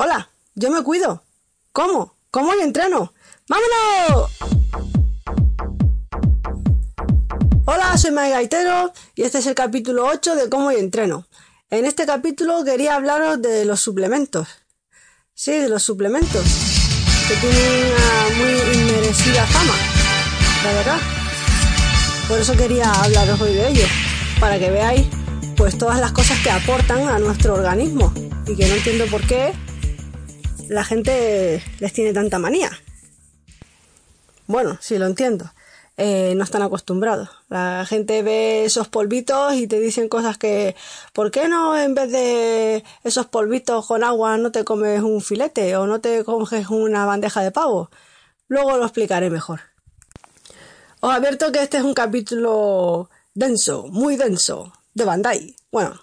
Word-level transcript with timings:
Hola, 0.00 0.30
yo 0.54 0.70
me 0.70 0.84
cuido. 0.84 1.24
¿Cómo? 1.72 2.14
¿Cómo 2.30 2.54
y 2.54 2.60
entreno? 2.60 3.12
¡Vámonos! 3.48 4.30
Hola, 7.64 7.98
soy 7.98 8.12
Mike 8.12 8.30
Gaitero 8.30 8.92
y 9.16 9.22
este 9.22 9.38
es 9.38 9.46
el 9.48 9.56
capítulo 9.56 10.06
8 10.06 10.36
de 10.36 10.48
Cómo 10.48 10.70
y 10.70 10.76
entreno. 10.76 11.26
En 11.68 11.84
este 11.84 12.06
capítulo 12.06 12.62
quería 12.64 12.94
hablaros 12.94 13.42
de 13.42 13.64
los 13.64 13.80
suplementos. 13.80 14.46
Sí, 15.34 15.58
de 15.58 15.68
los 15.68 15.82
suplementos. 15.82 16.44
Que 17.26 17.34
tienen 17.34 17.86
una 17.90 18.36
muy 18.36 18.80
inmerecida 18.80 19.46
fama. 19.48 19.74
La 20.62 20.72
verdad. 20.74 20.98
Por 22.28 22.38
eso 22.38 22.56
quería 22.56 22.88
hablaros 22.92 23.40
hoy 23.40 23.52
de 23.52 23.68
ellos. 23.68 23.90
Para 24.38 24.60
que 24.60 24.70
veáis 24.70 25.08
pues 25.56 25.76
todas 25.76 25.98
las 25.98 26.12
cosas 26.12 26.38
que 26.44 26.52
aportan 26.52 27.08
a 27.08 27.18
nuestro 27.18 27.54
organismo. 27.54 28.12
Y 28.46 28.54
que 28.54 28.68
no 28.68 28.74
entiendo 28.76 29.04
por 29.06 29.26
qué 29.26 29.52
la 30.68 30.84
gente 30.84 31.62
les 31.80 31.92
tiene 31.92 32.12
tanta 32.12 32.38
manía. 32.38 32.70
Bueno, 34.46 34.78
sí 34.80 34.98
lo 34.98 35.06
entiendo. 35.06 35.50
Eh, 35.96 36.34
no 36.36 36.44
están 36.44 36.62
acostumbrados. 36.62 37.28
La 37.48 37.84
gente 37.84 38.22
ve 38.22 38.64
esos 38.64 38.86
polvitos 38.86 39.54
y 39.54 39.66
te 39.66 39.80
dicen 39.80 40.08
cosas 40.08 40.38
que, 40.38 40.76
¿por 41.12 41.32
qué 41.32 41.48
no 41.48 41.76
en 41.76 41.94
vez 41.94 42.12
de 42.12 42.84
esos 43.02 43.26
polvitos 43.26 43.84
con 43.86 44.04
agua 44.04 44.38
no 44.38 44.52
te 44.52 44.64
comes 44.64 45.02
un 45.02 45.20
filete 45.20 45.76
o 45.76 45.88
no 45.88 46.00
te 46.00 46.22
coges 46.22 46.68
una 46.68 47.04
bandeja 47.04 47.42
de 47.42 47.50
pavo? 47.50 47.90
Luego 48.46 48.76
lo 48.76 48.84
explicaré 48.84 49.28
mejor. 49.28 49.60
Os 51.00 51.12
advierto 51.12 51.50
que 51.50 51.62
este 51.62 51.78
es 51.78 51.82
un 51.84 51.94
capítulo 51.94 53.10
denso, 53.34 53.88
muy 53.88 54.16
denso, 54.16 54.72
de 54.94 55.04
Bandai. 55.04 55.56
Bueno, 55.72 55.98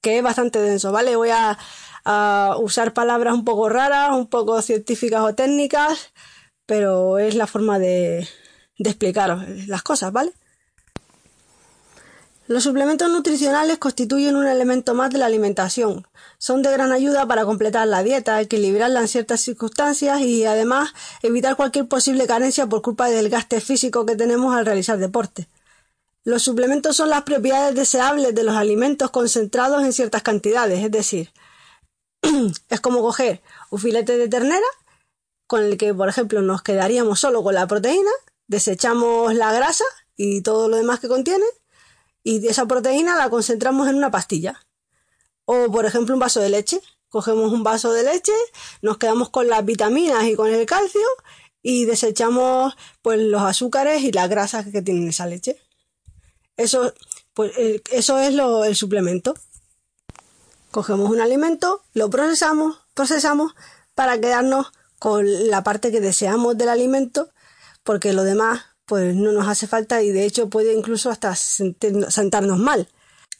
que 0.00 0.18
es 0.18 0.22
bastante 0.22 0.60
denso, 0.60 0.92
¿vale? 0.92 1.16
Voy 1.16 1.30
a 1.30 1.58
a 2.04 2.56
usar 2.58 2.92
palabras 2.94 3.34
un 3.34 3.44
poco 3.44 3.68
raras, 3.68 4.10
un 4.12 4.26
poco 4.26 4.60
científicas 4.62 5.22
o 5.22 5.34
técnicas, 5.34 6.12
pero 6.66 7.18
es 7.18 7.34
la 7.34 7.46
forma 7.46 7.78
de, 7.78 8.28
de 8.78 8.90
explicaros 8.90 9.44
las 9.66 9.82
cosas, 9.82 10.12
¿vale? 10.12 10.32
Los 12.48 12.64
suplementos 12.64 13.08
nutricionales 13.08 13.78
constituyen 13.78 14.34
un 14.34 14.46
elemento 14.46 14.94
más 14.94 15.10
de 15.10 15.18
la 15.18 15.26
alimentación. 15.26 16.06
Son 16.38 16.60
de 16.60 16.72
gran 16.72 16.90
ayuda 16.90 17.24
para 17.26 17.44
completar 17.44 17.86
la 17.86 18.02
dieta, 18.02 18.40
equilibrarla 18.40 19.00
en 19.00 19.08
ciertas 19.08 19.40
circunstancias 19.40 20.20
y 20.20 20.44
además 20.44 20.92
evitar 21.22 21.56
cualquier 21.56 21.86
posible 21.86 22.26
carencia 22.26 22.66
por 22.66 22.82
culpa 22.82 23.08
del 23.08 23.30
gasto 23.30 23.60
físico 23.60 24.04
que 24.04 24.16
tenemos 24.16 24.54
al 24.54 24.66
realizar 24.66 24.98
deporte. 24.98 25.48
Los 26.24 26.42
suplementos 26.42 26.96
son 26.96 27.10
las 27.10 27.22
propiedades 27.22 27.74
deseables 27.74 28.34
de 28.34 28.42
los 28.42 28.56
alimentos 28.56 29.10
concentrados 29.10 29.82
en 29.82 29.92
ciertas 29.92 30.22
cantidades, 30.22 30.84
es 30.84 30.90
decir, 30.90 31.30
es 32.68 32.80
como 32.80 33.02
coger 33.02 33.42
un 33.70 33.78
filete 33.78 34.16
de 34.16 34.28
ternera 34.28 34.66
con 35.46 35.62
el 35.64 35.76
que, 35.76 35.92
por 35.92 36.08
ejemplo, 36.08 36.40
nos 36.40 36.62
quedaríamos 36.62 37.20
solo 37.20 37.42
con 37.42 37.54
la 37.54 37.66
proteína, 37.66 38.10
desechamos 38.46 39.34
la 39.34 39.52
grasa 39.52 39.84
y 40.16 40.42
todo 40.42 40.68
lo 40.68 40.76
demás 40.76 41.00
que 41.00 41.08
contiene, 41.08 41.44
y 42.24 42.46
esa 42.46 42.66
proteína 42.66 43.16
la 43.16 43.28
concentramos 43.28 43.88
en 43.88 43.96
una 43.96 44.10
pastilla. 44.10 44.64
O, 45.44 45.70
por 45.70 45.84
ejemplo, 45.84 46.14
un 46.14 46.20
vaso 46.20 46.40
de 46.40 46.48
leche. 46.48 46.80
Cogemos 47.08 47.52
un 47.52 47.62
vaso 47.62 47.92
de 47.92 48.04
leche, 48.04 48.32
nos 48.80 48.96
quedamos 48.96 49.28
con 49.28 49.46
las 49.46 49.62
vitaminas 49.66 50.24
y 50.24 50.34
con 50.34 50.48
el 50.48 50.64
calcio 50.64 51.02
y 51.60 51.84
desechamos 51.84 52.74
pues 53.02 53.20
los 53.20 53.42
azúcares 53.42 54.02
y 54.02 54.12
las 54.12 54.30
grasas 54.30 54.66
que 54.72 54.80
tiene 54.80 55.10
esa 55.10 55.26
leche. 55.26 55.60
Eso, 56.56 56.94
pues, 57.34 57.52
eso 57.90 58.18
es 58.18 58.32
lo, 58.32 58.64
el 58.64 58.76
suplemento. 58.76 59.34
Cogemos 60.72 61.10
un 61.10 61.20
alimento, 61.20 61.82
lo 61.92 62.10
procesamos, 62.10 62.78
procesamos 62.94 63.54
para 63.94 64.18
quedarnos 64.18 64.72
con 64.98 65.50
la 65.50 65.62
parte 65.62 65.92
que 65.92 66.00
deseamos 66.00 66.56
del 66.56 66.70
alimento, 66.70 67.28
porque 67.84 68.12
lo 68.12 68.24
demás 68.24 68.62
pues 68.86 69.14
no 69.14 69.32
nos 69.32 69.48
hace 69.48 69.66
falta 69.66 70.02
y 70.02 70.10
de 70.10 70.24
hecho 70.24 70.48
puede 70.48 70.72
incluso 70.72 71.10
hasta 71.10 71.34
sentarnos 71.36 72.58
mal. 72.58 72.88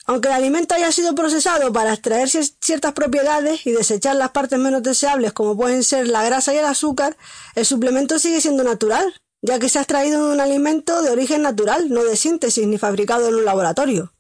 Aunque 0.04 0.28
el 0.28 0.34
alimento 0.34 0.74
haya 0.74 0.92
sido 0.92 1.14
procesado 1.14 1.72
para 1.72 1.92
extraer 1.92 2.28
ciertas 2.28 2.92
propiedades 2.92 3.66
y 3.66 3.72
desechar 3.72 4.16
las 4.16 4.30
partes 4.30 4.58
menos 4.58 4.82
deseables 4.82 5.32
como 5.32 5.56
pueden 5.56 5.84
ser 5.84 6.08
la 6.08 6.24
grasa 6.24 6.52
y 6.52 6.58
el 6.58 6.64
azúcar, 6.64 7.16
el 7.54 7.64
suplemento 7.64 8.18
sigue 8.18 8.40
siendo 8.40 8.64
natural, 8.64 9.14
ya 9.40 9.58
que 9.58 9.68
se 9.68 9.78
ha 9.78 9.82
extraído 9.82 10.26
de 10.26 10.34
un 10.34 10.40
alimento 10.40 11.02
de 11.02 11.10
origen 11.10 11.42
natural, 11.42 11.88
no 11.88 12.04
de 12.04 12.16
síntesis 12.16 12.66
ni 12.66 12.78
fabricado 12.78 13.28
en 13.28 13.36
un 13.36 13.44
laboratorio. 13.44 14.11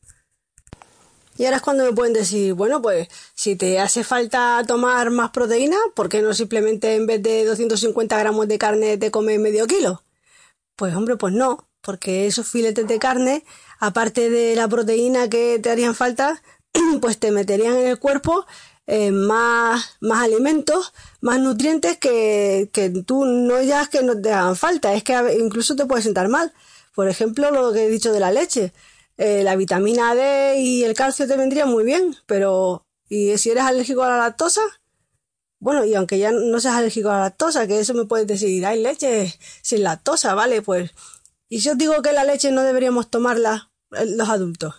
Y 1.42 1.44
ahora 1.44 1.56
es 1.56 1.62
cuando 1.64 1.82
me 1.82 1.92
pueden 1.92 2.12
decir, 2.12 2.54
bueno, 2.54 2.80
pues 2.80 3.08
si 3.34 3.56
te 3.56 3.80
hace 3.80 4.04
falta 4.04 4.62
tomar 4.64 5.10
más 5.10 5.32
proteína, 5.32 5.76
¿por 5.96 6.08
qué 6.08 6.22
no 6.22 6.34
simplemente 6.34 6.94
en 6.94 7.04
vez 7.04 7.20
de 7.20 7.44
250 7.44 8.16
gramos 8.16 8.46
de 8.46 8.58
carne 8.58 8.96
te 8.96 9.10
comes 9.10 9.40
medio 9.40 9.66
kilo? 9.66 10.04
Pues 10.76 10.94
hombre, 10.94 11.16
pues 11.16 11.34
no, 11.34 11.66
porque 11.80 12.28
esos 12.28 12.48
filetes 12.48 12.86
de 12.86 13.00
carne, 13.00 13.42
aparte 13.80 14.30
de 14.30 14.54
la 14.54 14.68
proteína 14.68 15.28
que 15.28 15.58
te 15.58 15.68
harían 15.68 15.96
falta, 15.96 16.40
pues 17.00 17.18
te 17.18 17.32
meterían 17.32 17.76
en 17.76 17.88
el 17.88 17.98
cuerpo 17.98 18.46
eh, 18.86 19.10
más, 19.10 19.96
más 20.00 20.22
alimentos, 20.22 20.94
más 21.20 21.40
nutrientes 21.40 21.98
que, 21.98 22.70
que 22.72 22.88
tú 22.88 23.24
no 23.24 23.60
ya 23.62 23.82
es 23.82 23.88
que 23.88 24.04
no 24.04 24.14
te 24.22 24.32
hagan 24.32 24.54
falta, 24.54 24.94
es 24.94 25.02
que 25.02 25.14
incluso 25.40 25.74
te 25.74 25.86
puede 25.86 26.02
sentar 26.02 26.28
mal. 26.28 26.52
Por 26.94 27.08
ejemplo, 27.08 27.50
lo 27.50 27.72
que 27.72 27.86
he 27.86 27.88
dicho 27.88 28.12
de 28.12 28.20
la 28.20 28.30
leche. 28.30 28.72
Eh, 29.18 29.42
la 29.42 29.56
vitamina 29.56 30.14
D 30.14 30.58
y 30.60 30.84
el 30.84 30.94
calcio 30.94 31.26
te 31.26 31.36
vendrían 31.36 31.68
muy 31.68 31.84
bien, 31.84 32.16
pero 32.26 32.86
¿y 33.08 33.36
si 33.38 33.50
eres 33.50 33.64
alérgico 33.64 34.02
a 34.02 34.10
la 34.10 34.18
lactosa? 34.18 34.62
Bueno, 35.60 35.84
y 35.84 35.94
aunque 35.94 36.18
ya 36.18 36.32
no 36.32 36.58
seas 36.60 36.74
alérgico 36.74 37.10
a 37.10 37.14
la 37.14 37.20
lactosa, 37.20 37.66
que 37.66 37.78
eso 37.78 37.94
me 37.94 38.06
puedes 38.06 38.26
decir, 38.26 38.64
hay 38.66 38.82
leche 38.82 39.38
sin 39.62 39.82
lactosa, 39.84 40.34
¿vale? 40.34 40.62
Pues, 40.62 40.90
y 41.48 41.68
os 41.68 41.78
digo 41.78 42.02
que 42.02 42.12
la 42.12 42.24
leche 42.24 42.50
no 42.50 42.62
deberíamos 42.62 43.10
tomarla 43.10 43.70
eh, 43.92 44.06
los 44.06 44.28
adultos. 44.28 44.74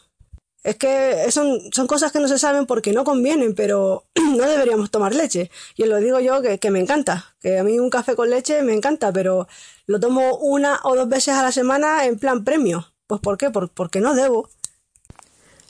Es 0.63 0.77
que 0.77 1.29
son, 1.29 1.59
son 1.73 1.88
cosas 1.88 2.11
que 2.11 2.19
no 2.19 2.27
se 2.27 2.39
saben 2.39 2.65
porque 2.65 2.94
no 2.94 3.03
convienen, 3.03 3.53
pero 3.53 4.05
no 4.15 4.45
deberíamos 4.45 4.91
tomar 4.91 5.13
leche. 5.13 5.51
Y 5.75 5.85
lo 5.85 5.97
digo 5.97 6.19
yo 6.19 6.41
que, 6.41 6.57
que 6.57 6.71
me 6.71 6.79
encanta, 6.79 7.35
que 7.39 7.59
a 7.59 7.63
mí 7.63 7.79
un 7.79 7.89
café 7.89 8.15
con 8.15 8.29
leche 8.29 8.63
me 8.63 8.73
encanta, 8.73 9.11
pero 9.13 9.47
lo 9.85 10.00
tomo 10.00 10.38
una 10.38 10.79
o 10.83 10.95
dos 10.95 11.09
veces 11.09 11.35
a 11.35 11.44
la 11.44 11.51
semana 11.51 12.05
en 12.05 12.17
plan 12.17 12.44
premio. 12.44 12.92
Pues 13.07 13.21
¿por 13.21 13.37
qué? 13.37 13.49
porque 13.51 13.99
no 13.99 14.15
debo. 14.15 14.49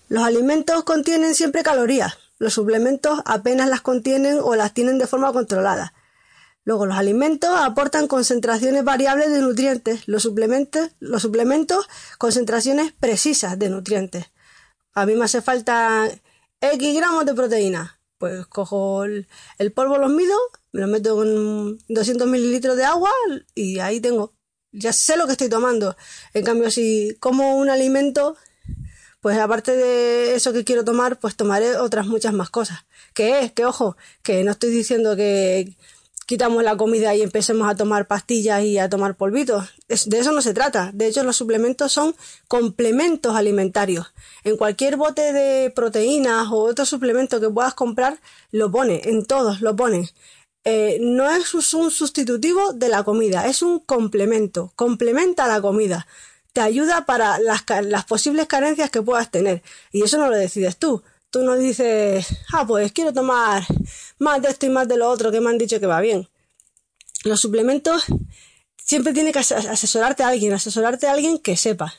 Los 0.09 0.23
alimentos 0.23 0.83
contienen 0.83 1.35
siempre 1.35 1.63
calorías. 1.63 2.17
Los 2.37 2.53
suplementos 2.53 3.21
apenas 3.25 3.69
las 3.69 3.81
contienen 3.81 4.39
o 4.41 4.55
las 4.55 4.73
tienen 4.73 4.97
de 4.97 5.07
forma 5.07 5.31
controlada. 5.31 5.93
Luego, 6.65 6.85
los 6.85 6.97
alimentos 6.97 7.49
aportan 7.55 8.07
concentraciones 8.07 8.83
variables 8.83 9.31
de 9.31 9.39
nutrientes. 9.39 10.07
Los 10.07 10.23
suplementos, 10.23 10.91
los 10.99 11.21
suplementos, 11.21 11.87
concentraciones 12.17 12.93
precisas 12.93 13.59
de 13.59 13.69
nutrientes. 13.69 14.27
A 14.93 15.05
mí 15.05 15.15
me 15.15 15.25
hace 15.25 15.41
falta 15.41 16.09
X 16.61 16.95
gramos 16.95 17.25
de 17.25 17.33
proteína. 17.33 17.99
Pues 18.17 18.45
cojo 18.47 19.03
el, 19.03 19.27
el 19.57 19.73
polvo, 19.73 19.97
los 19.97 20.11
mido, 20.11 20.37
me 20.71 20.81
lo 20.81 20.87
meto 20.87 21.15
con 21.15 21.77
200 21.89 22.27
mililitros 22.27 22.77
de 22.77 22.85
agua 22.85 23.11
y 23.53 23.79
ahí 23.79 23.99
tengo 23.99 24.33
ya 24.73 24.91
sé 24.91 25.15
lo 25.15 25.25
que 25.25 25.33
estoy 25.33 25.49
tomando. 25.49 25.95
En 26.33 26.43
cambio, 26.43 26.69
si 26.71 27.15
como 27.19 27.55
un 27.57 27.69
alimento, 27.69 28.35
pues 29.21 29.37
aparte 29.37 29.75
de 29.75 30.35
eso 30.35 30.51
que 30.51 30.65
quiero 30.65 30.83
tomar, 30.83 31.19
pues 31.19 31.35
tomaré 31.35 31.77
otras 31.77 32.07
muchas 32.07 32.33
más 32.33 32.49
cosas. 32.49 32.85
¿Qué 33.13 33.39
es? 33.39 33.51
Que 33.51 33.65
ojo, 33.65 33.95
que 34.23 34.43
no 34.43 34.51
estoy 34.51 34.71
diciendo 34.71 35.15
que 35.15 35.73
quitamos 36.25 36.63
la 36.63 36.75
comida 36.77 37.13
y 37.15 37.21
empecemos 37.21 37.69
a 37.69 37.75
tomar 37.75 38.07
pastillas 38.07 38.63
y 38.63 38.77
a 38.79 38.89
tomar 38.89 39.15
polvitos. 39.15 39.69
de 39.87 40.19
eso 40.19 40.31
no 40.31 40.41
se 40.41 40.53
trata. 40.53 40.91
De 40.93 41.07
hecho, 41.07 41.23
los 41.23 41.37
suplementos 41.37 41.91
son 41.91 42.15
complementos 42.47 43.35
alimentarios. 43.35 44.13
En 44.43 44.57
cualquier 44.57 44.97
bote 44.97 45.33
de 45.33 45.69
proteínas 45.71 46.47
o 46.51 46.63
otro 46.63 46.85
suplemento 46.85 47.39
que 47.39 47.49
puedas 47.49 47.73
comprar, 47.73 48.19
lo 48.51 48.71
pone. 48.71 49.01
En 49.05 49.25
todos 49.25 49.61
lo 49.61 49.75
pone. 49.75 50.09
Eh, 50.65 50.97
no 51.01 51.29
es 51.29 51.73
un 51.73 51.91
sustitutivo 51.91 52.73
de 52.73 52.89
la 52.89 53.03
comida, 53.03 53.47
es 53.47 53.61
un 53.61 53.79
complemento, 53.79 54.71
complementa 54.75 55.47
la 55.47 55.61
comida, 55.61 56.07
te 56.53 56.61
ayuda 56.61 57.05
para 57.05 57.37
las, 57.39 57.63
las 57.83 58.05
posibles 58.05 58.47
carencias 58.47 58.89
que 58.89 59.01
puedas 59.01 59.29
tener. 59.29 59.61
Y 59.91 60.03
eso 60.03 60.17
no 60.17 60.29
lo 60.29 60.37
decides 60.37 60.77
tú, 60.77 61.03
Tú 61.33 61.41
no 61.41 61.57
dices, 61.57 62.27
ah, 62.53 62.63
pues 62.67 62.91
quiero 62.91 63.11
tomar 63.11 63.63
más 64.19 64.39
de 64.39 64.49
esto 64.49 64.67
y 64.67 64.69
más 64.69 64.87
de 64.87 64.97
lo 64.97 65.09
otro 65.09 65.31
que 65.31 65.41
me 65.41 65.49
han 65.49 65.57
dicho 65.57 65.79
que 65.79 65.87
va 65.87 65.99
bien. 65.99 66.29
Los 67.23 67.41
suplementos 67.41 68.05
siempre 68.77 69.13
tiene 69.13 69.31
que 69.31 69.39
asesorarte 69.39 70.21
a 70.21 70.27
alguien, 70.27 70.53
asesorarte 70.53 71.07
a 71.07 71.13
alguien 71.13 71.39
que 71.39 71.57
sepa. 71.57 71.95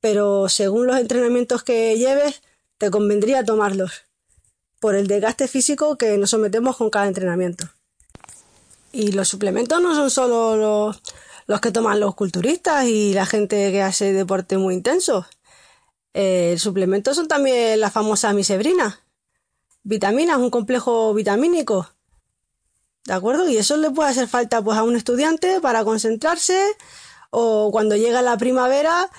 Pero 0.00 0.48
según 0.48 0.86
los 0.86 0.96
entrenamientos 0.96 1.62
que 1.62 1.98
lleves, 1.98 2.40
te 2.78 2.90
convendría 2.90 3.44
tomarlos 3.44 4.05
por 4.86 4.94
el 4.94 5.08
desgaste 5.08 5.48
físico 5.48 5.96
que 5.96 6.16
nos 6.16 6.30
sometemos 6.30 6.76
con 6.76 6.90
cada 6.90 7.08
entrenamiento. 7.08 7.68
Y 8.92 9.10
los 9.10 9.26
suplementos 9.26 9.82
no 9.82 9.96
son 9.96 10.12
solo 10.12 10.92
los, 11.48 11.60
que 11.60 11.72
toman 11.72 11.98
los 11.98 12.14
culturistas 12.14 12.84
y 12.84 13.12
la 13.12 13.26
gente 13.26 13.72
que 13.72 13.82
hace 13.82 14.12
deporte 14.12 14.56
muy 14.58 14.74
intenso. 14.74 15.26
Eh, 16.14 16.52
el 16.52 16.60
suplemento 16.60 17.14
son 17.14 17.26
también 17.26 17.80
la 17.80 17.90
famosa 17.90 18.32
misebrina. 18.32 19.00
Vitaminas, 19.82 20.38
un 20.38 20.50
complejo 20.50 21.12
vitamínico. 21.14 21.90
¿De 23.06 23.12
acuerdo? 23.12 23.48
Y 23.48 23.56
eso 23.56 23.76
le 23.76 23.90
puede 23.90 24.10
hacer 24.10 24.28
falta 24.28 24.62
pues 24.62 24.78
a 24.78 24.84
un 24.84 24.94
estudiante 24.94 25.60
para 25.60 25.82
concentrarse 25.82 26.62
o 27.30 27.70
cuando 27.72 27.96
llega 27.96 28.22
la 28.22 28.38
primavera, 28.38 29.10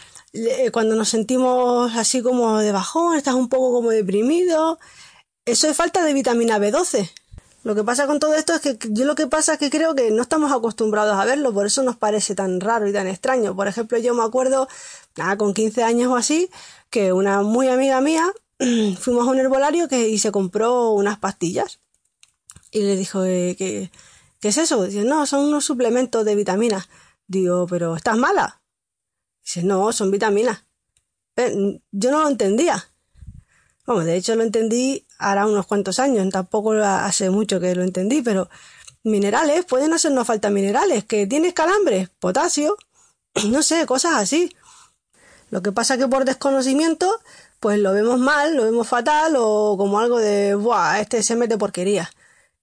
cuando 0.72 0.96
nos 0.96 1.10
sentimos 1.10 1.94
así 1.98 2.22
como 2.22 2.60
de 2.60 2.72
bajón, 2.72 3.18
estás 3.18 3.36
un 3.36 3.50
poco 3.50 3.74
como 3.74 3.90
deprimido. 3.90 4.80
Eso 5.48 5.70
es 5.70 5.78
falta 5.78 6.04
de 6.04 6.14
vitamina 6.14 6.60
B12. 6.60 7.10
Lo 7.64 7.74
que 7.74 7.86
pasa 7.86 8.06
con 8.06 8.20
todo 8.20 8.36
esto 8.36 8.54
es 8.54 8.60
que 8.60 8.78
yo 8.90 9.06
lo 9.06 9.16
que 9.16 9.28
pasa 9.28 9.54
es 9.54 9.60
que 9.60 9.70
creo 9.70 9.96
que 9.96 10.12
no 10.12 10.22
estamos 10.22 10.52
acostumbrados 10.52 11.16
a 11.18 11.24
verlo, 11.24 11.54
por 11.54 11.66
eso 11.66 11.84
nos 11.84 11.96
parece 11.96 12.36
tan 12.36 12.60
raro 12.60 12.86
y 12.86 12.92
tan 12.92 13.08
extraño. 13.08 13.56
Por 13.56 13.70
ejemplo, 13.70 13.98
yo 13.98 14.14
me 14.14 14.24
acuerdo, 14.24 14.68
nada, 15.16 15.38
con 15.38 15.54
15 15.54 15.84
años 15.84 16.12
o 16.12 16.18
así, 16.18 16.50
que 16.90 17.14
una 17.14 17.44
muy 17.44 17.70
amiga 17.70 18.02
mía 18.02 18.30
fuimos 19.00 19.26
a 19.26 19.32
un 19.32 19.40
herbolario 19.40 19.88
que, 19.88 20.10
y 20.10 20.20
se 20.20 20.34
compró 20.34 20.92
unas 20.92 21.18
pastillas. 21.18 21.80
Y 22.70 22.82
le 22.82 22.98
dijo, 22.98 23.24
eh, 23.24 23.56
¿qué, 23.58 23.90
¿qué 24.42 24.50
es 24.50 24.58
eso? 24.58 24.84
Dice, 24.84 25.06
no, 25.06 25.26
son 25.26 25.46
unos 25.46 25.64
suplementos 25.64 26.26
de 26.26 26.36
vitaminas. 26.36 26.90
Digo, 27.26 27.68
¿pero 27.68 27.96
estás 27.96 28.18
mala? 28.18 28.62
Dice, 29.46 29.64
no, 29.64 29.94
son 29.94 30.12
vitaminas. 30.12 30.66
yo 31.38 32.12
no 32.12 32.22
lo 32.22 32.28
entendía. 32.28 32.92
Bueno, 33.88 34.04
de 34.04 34.18
hecho 34.18 34.36
lo 34.36 34.44
entendí 34.44 35.08
hará 35.18 35.46
unos 35.46 35.66
cuantos 35.66 35.98
años, 36.00 36.30
tampoco 36.30 36.74
hace 36.74 37.30
mucho 37.30 37.62
que 37.62 37.74
lo 37.74 37.84
entendí, 37.84 38.22
pero 38.22 38.50
minerales, 39.04 39.64
pueden 39.64 39.94
hacernos 39.94 40.28
falta 40.28 40.50
minerales, 40.50 41.06
que 41.06 41.26
tienes 41.26 41.54
calambre, 41.54 42.10
potasio, 42.20 42.76
no 43.50 43.64
sé, 43.64 43.86
cosas 43.86 44.16
así. 44.16 44.54
Lo 45.52 45.62
que 45.62 45.72
pasa 45.72 45.98
que 45.98 46.06
por 46.10 46.26
desconocimiento, 46.26 47.22
pues 47.62 47.80
lo 47.80 47.94
vemos 47.94 48.20
mal, 48.20 48.58
lo 48.58 48.66
vemos 48.66 48.90
fatal 48.90 49.36
o 49.38 49.76
como 49.78 50.00
algo 50.00 50.20
de, 50.20 50.56
¡buah! 50.56 51.00
Este 51.00 51.24
se 51.24 51.38
mete 51.38 51.58
porquerías. 51.58 52.10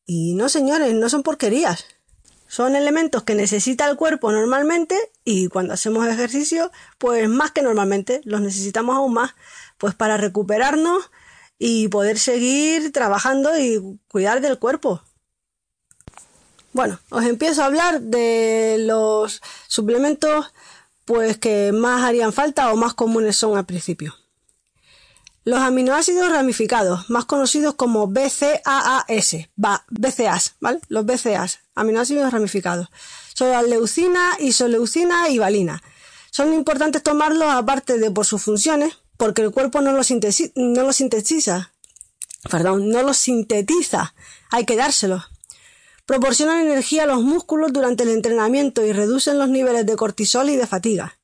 Y 0.05 0.35
no, 0.35 0.51
señores, 0.51 0.93
no 0.93 1.09
son 1.09 1.23
porquerías. 1.23 1.87
Son 2.47 2.77
elementos 2.77 3.23
que 3.23 3.35
necesita 3.35 3.89
el 3.89 3.97
cuerpo 3.97 4.31
normalmente 4.31 4.99
y 5.25 5.49
cuando 5.49 5.73
hacemos 5.73 6.07
ejercicio, 6.07 6.71
pues 6.99 7.29
más 7.31 7.53
que 7.53 7.63
normalmente, 7.63 8.21
los 8.25 8.43
necesitamos 8.43 8.97
aún 8.97 9.15
más, 9.15 9.35
pues 9.79 9.95
para 9.95 10.17
recuperarnos 10.17 11.11
y 11.59 11.89
poder 11.89 12.19
seguir 12.19 12.93
trabajando 12.93 13.59
y 13.59 13.99
cuidar 14.09 14.41
del 14.41 14.59
cuerpo. 14.59 15.03
Bueno, 16.73 16.99
os 17.11 17.25
empiezo 17.25 17.63
a 17.63 17.67
hablar 17.67 18.01
de 18.01 18.79
los 18.81 19.41
suplementos 19.69 20.53
pues 21.05 21.39
que 21.39 21.71
más 21.73 22.03
harían 22.03 22.33
falta 22.33 22.73
o 22.73 22.77
más 22.77 22.95
comunes 22.95 23.37
son 23.37 23.57
al 23.57 23.67
principio. 23.67 24.15
Los 25.45 25.61
aminoácidos 25.61 26.31
ramificados, 26.31 27.11
más 27.11 27.27
conocidos 27.27 27.75
como 27.75 28.09
BCAAS, 28.09 29.51
BCAAs, 29.57 30.55
¿vale? 30.59 30.81
Los 30.89 31.05
BCAAs, 31.05 31.61
aminoácidos 31.75 32.33
ramificados. 32.33 32.89
Son 33.35 33.51
la 33.51 33.63
leucina, 33.63 34.37
isoleucina 34.39 35.29
y 35.29 35.39
valina. 35.39 35.83
Son 36.31 36.55
importantes 36.55 37.03
tomarlos 37.03 37.49
aparte 37.51 37.99
de 37.99 38.11
por 38.11 38.25
sus 38.25 38.43
funciones, 38.43 38.97
porque 39.17 39.43
el 39.43 39.51
cuerpo 39.51 39.81
no 39.81 39.93
lo 39.93 40.03
sintetiza. 40.03 41.73
Perdón, 42.51 42.91
no 42.91 43.03
los 43.03 43.17
sintetiza. 43.17 44.15
Hay 44.51 44.65
que 44.65 44.77
dárselo. 44.77 45.25
Proporcionan 46.07 46.61
energía 46.61 47.05
a 47.05 47.07
los 47.07 47.23
músculos 47.23 47.73
durante 47.73 48.03
el 48.03 48.11
entrenamiento 48.11 48.85
y 48.85 48.93
reducen 48.93 49.39
los 49.39 49.49
niveles 49.49 49.87
de 49.87 49.97
cortisol 49.97 50.51
y 50.51 50.57
de 50.57 50.67
fatiga. 50.67 51.19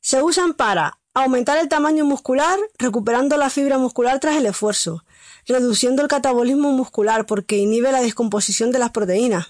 Se 0.00 0.22
usan 0.22 0.52
para 0.52 0.98
aumentar 1.14 1.58
el 1.58 1.68
tamaño 1.68 2.04
muscular, 2.04 2.58
recuperando 2.78 3.36
la 3.36 3.50
fibra 3.50 3.78
muscular 3.78 4.20
tras 4.20 4.36
el 4.36 4.46
esfuerzo, 4.46 5.04
reduciendo 5.46 6.02
el 6.02 6.08
catabolismo 6.08 6.72
muscular 6.72 7.26
porque 7.26 7.56
inhibe 7.56 7.92
la 7.92 8.00
descomposición 8.00 8.70
de 8.70 8.78
las 8.78 8.90
proteínas, 8.90 9.46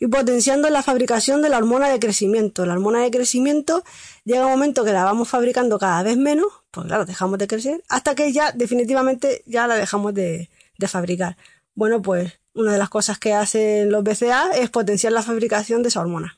y 0.00 0.08
potenciando 0.08 0.68
la 0.70 0.82
fabricación 0.82 1.42
de 1.42 1.48
la 1.48 1.58
hormona 1.58 1.88
de 1.88 2.00
crecimiento. 2.00 2.66
La 2.66 2.72
hormona 2.72 3.00
de 3.00 3.10
crecimiento 3.10 3.84
llega 4.24 4.46
un 4.46 4.52
momento 4.52 4.84
que 4.84 4.92
la 4.92 5.04
vamos 5.04 5.28
fabricando 5.28 5.78
cada 5.78 6.02
vez 6.02 6.16
menos, 6.16 6.48
pues 6.72 6.86
claro, 6.86 7.04
dejamos 7.04 7.38
de 7.38 7.46
crecer, 7.46 7.84
hasta 7.88 8.14
que 8.14 8.32
ya 8.32 8.50
definitivamente 8.52 9.42
ya 9.46 9.66
la 9.66 9.76
dejamos 9.76 10.14
de, 10.14 10.48
de 10.78 10.88
fabricar. 10.88 11.36
Bueno, 11.74 12.02
pues 12.02 12.40
una 12.54 12.72
de 12.72 12.78
las 12.78 12.88
cosas 12.88 13.18
que 13.18 13.34
hacen 13.34 13.90
los 13.92 14.02
BCA 14.02 14.52
es 14.54 14.70
potenciar 14.70 15.12
la 15.12 15.22
fabricación 15.22 15.82
de 15.82 15.90
esa 15.90 16.00
hormona. 16.00 16.36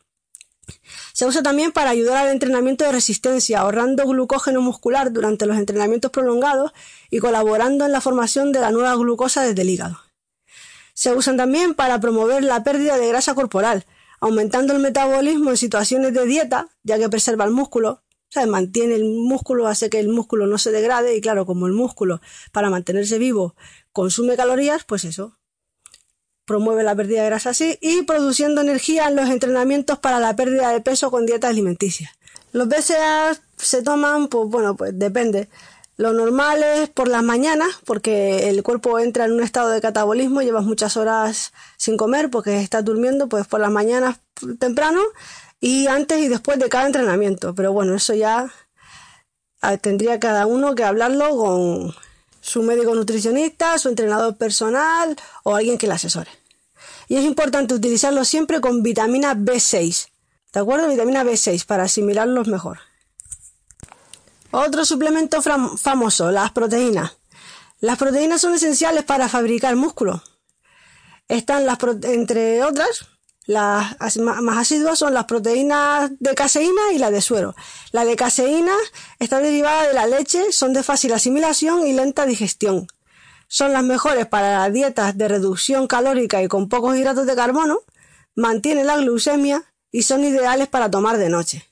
Se 1.13 1.27
usa 1.27 1.43
también 1.43 1.73
para 1.73 1.91
ayudar 1.91 2.27
al 2.27 2.33
entrenamiento 2.33 2.85
de 2.85 2.93
resistencia, 2.93 3.61
ahorrando 3.61 4.07
glucógeno 4.07 4.61
muscular 4.61 5.13
durante 5.13 5.47
los 5.47 5.57
entrenamientos 5.57 6.11
prolongados 6.11 6.73
y 7.11 7.19
colaborando 7.19 7.85
en 7.87 7.93
la 7.93 8.01
formación 8.01 8.51
de 8.51 8.61
la 8.61 8.71
nueva 8.71 8.95
glucosa 8.97 9.43
desde 9.43 9.63
el 9.63 9.71
hígado. 9.71 10.01
Se 10.95 11.15
usan 11.15 11.37
también 11.37 11.75
para 11.75 12.01
promover 12.01 12.43
la 12.43 12.65
pérdida 12.65 12.97
de 12.97 13.09
grasa 13.09 13.35
corporal, 13.35 13.87
aumentando 14.21 14.73
el 14.73 14.81
metabolismo 14.81 15.51
en 15.51 15.57
situaciones 15.57 16.15
de 16.15 16.25
dieta, 16.25 16.69
ya 16.83 16.99
que 16.99 17.09
preserva 17.09 17.45
el 17.45 17.51
músculo, 17.51 18.03
mantiene 18.47 18.95
el 18.95 19.05
músculo, 19.05 19.67
hace 19.67 19.91
que 19.91 20.01
el 20.01 20.09
músculo 20.09 20.47
no 20.47 20.59
se 20.59 20.73
degrade 20.73 21.17
y 21.17 21.21
claro, 21.21 21.47
como 21.47 21.67
el 21.67 21.73
músculo 21.73 22.21
para 22.53 22.71
mantenerse 22.71 23.19
vivo 23.19 23.55
consume 23.93 24.37
calorías, 24.37 24.85
pues 24.85 25.05
eso, 25.05 25.39
promueve 26.45 26.83
la 26.83 26.95
pérdida 26.95 27.23
de 27.23 27.29
grasa 27.29 27.51
así 27.51 27.79
y 27.81 28.03
produciendo 28.03 28.61
energía 28.61 29.09
en 29.09 29.17
los 29.17 29.29
entrenamientos 29.31 29.99
para 29.99 30.21
la 30.21 30.37
pérdida 30.37 30.71
de 30.71 30.81
peso 30.81 31.11
con 31.11 31.27
dieta 31.27 31.49
alimenticia. 31.49 32.13
Los 32.53 32.69
BCA 32.69 33.37
se 33.57 33.83
toman, 33.83 34.29
pues 34.29 34.49
bueno, 34.49 34.77
pues 34.77 34.97
depende. 34.99 35.49
Lo 35.97 36.13
normal 36.13 36.63
es 36.63 36.89
por 36.89 37.09
las 37.09 37.23
mañanas, 37.23 37.69
porque 37.85 38.49
el 38.49 38.63
cuerpo 38.63 38.99
entra 38.99 39.27
en 39.27 39.33
un 39.33 39.43
estado 39.43 39.71
de 39.71 39.81
catabolismo, 39.81 40.43
llevas 40.43 40.65
muchas 40.65 40.97
horas 40.97 41.53
sin 41.76 41.97
comer 41.97 42.31
porque 42.31 42.61
estás 42.61 42.85
durmiendo, 42.85 43.29
pues 43.29 43.47
por 43.47 43.61
las 43.61 43.71
mañanas 43.71 44.19
temprano 44.59 45.00
y 45.64 45.87
antes 45.87 46.21
y 46.21 46.28
después 46.28 46.59
de 46.59 46.68
cada 46.68 46.85
entrenamiento. 46.85 47.54
Pero 47.54 47.73
bueno, 47.73 47.94
eso 47.94 48.12
ya 48.12 48.52
ah, 49.62 49.76
tendría 49.78 50.21
cada 50.21 50.44
uno 50.44 50.75
que 50.75 50.85
hablarlo 50.85 51.35
con 51.38 51.94
su 52.42 52.62
médico 52.62 52.94
nutricionista, 52.94 53.78
su 53.78 53.88
entrenador 53.88 54.37
personal 54.37 55.16
o 55.42 55.56
alguien 55.56 55.78
que 55.78 55.87
le 55.87 55.94
asesore. 55.94 56.30
Y 57.09 57.16
es 57.16 57.25
importante 57.25 57.73
utilizarlo 57.73 58.26
siempre 58.26 58.61
con 58.61 58.83
vitamina 58.83 59.35
B6. 59.35 60.09
¿De 60.52 60.61
acuerdo? 60.61 60.87
Vitamina 60.87 61.25
B6 61.25 61.64
para 61.64 61.85
asimilarlos 61.85 62.47
mejor. 62.47 62.80
Otro 64.50 64.85
suplemento 64.85 65.40
famoso, 65.40 66.30
las 66.30 66.50
proteínas. 66.52 67.16
Las 67.80 67.97
proteínas 67.97 68.42
son 68.42 68.52
esenciales 68.52 69.04
para 69.04 69.30
fabricar 69.30 69.75
músculo. 69.76 70.23
Están 71.26 71.64
las 71.64 71.78
entre 72.02 72.62
otras, 72.62 73.06
las 73.47 74.17
más 74.19 74.59
asiduas 74.59 74.99
son 74.99 75.15
las 75.15 75.25
proteínas 75.25 76.11
de 76.19 76.35
caseína 76.35 76.93
y 76.95 76.99
la 76.99 77.11
de 77.11 77.21
suero. 77.21 77.55
La 77.93 78.05
de 78.05 78.17
caseína 78.17 78.75
está 79.19 79.41
derivada 79.41 79.87
de 79.87 79.95
la 79.95 80.07
leche, 80.07 80.53
son 80.53 80.73
de 80.73 80.83
fácil 80.83 81.13
asimilación 81.13 81.87
y 81.87 81.93
lenta 81.93 82.27
digestión. 82.27 82.87
Son 83.47 83.73
las 83.73 83.85
mejores 83.85 84.27
para 84.27 84.59
las 84.59 84.73
dietas 84.73 85.17
de 85.17 85.29
reducción 85.29 85.87
calórica 85.87 86.43
y 86.43 86.49
con 86.49 86.69
pocos 86.69 86.97
hidratos 86.97 87.27
de 87.27 87.37
carbono, 87.37 87.81
mantienen 88.35 88.87
la 88.87 88.97
glucemia 88.97 89.63
y 89.93 90.03
son 90.03 90.25
ideales 90.25 90.69
para 90.69 90.91
tomar 90.91 91.19
de 91.19 91.29
noche 91.29 91.65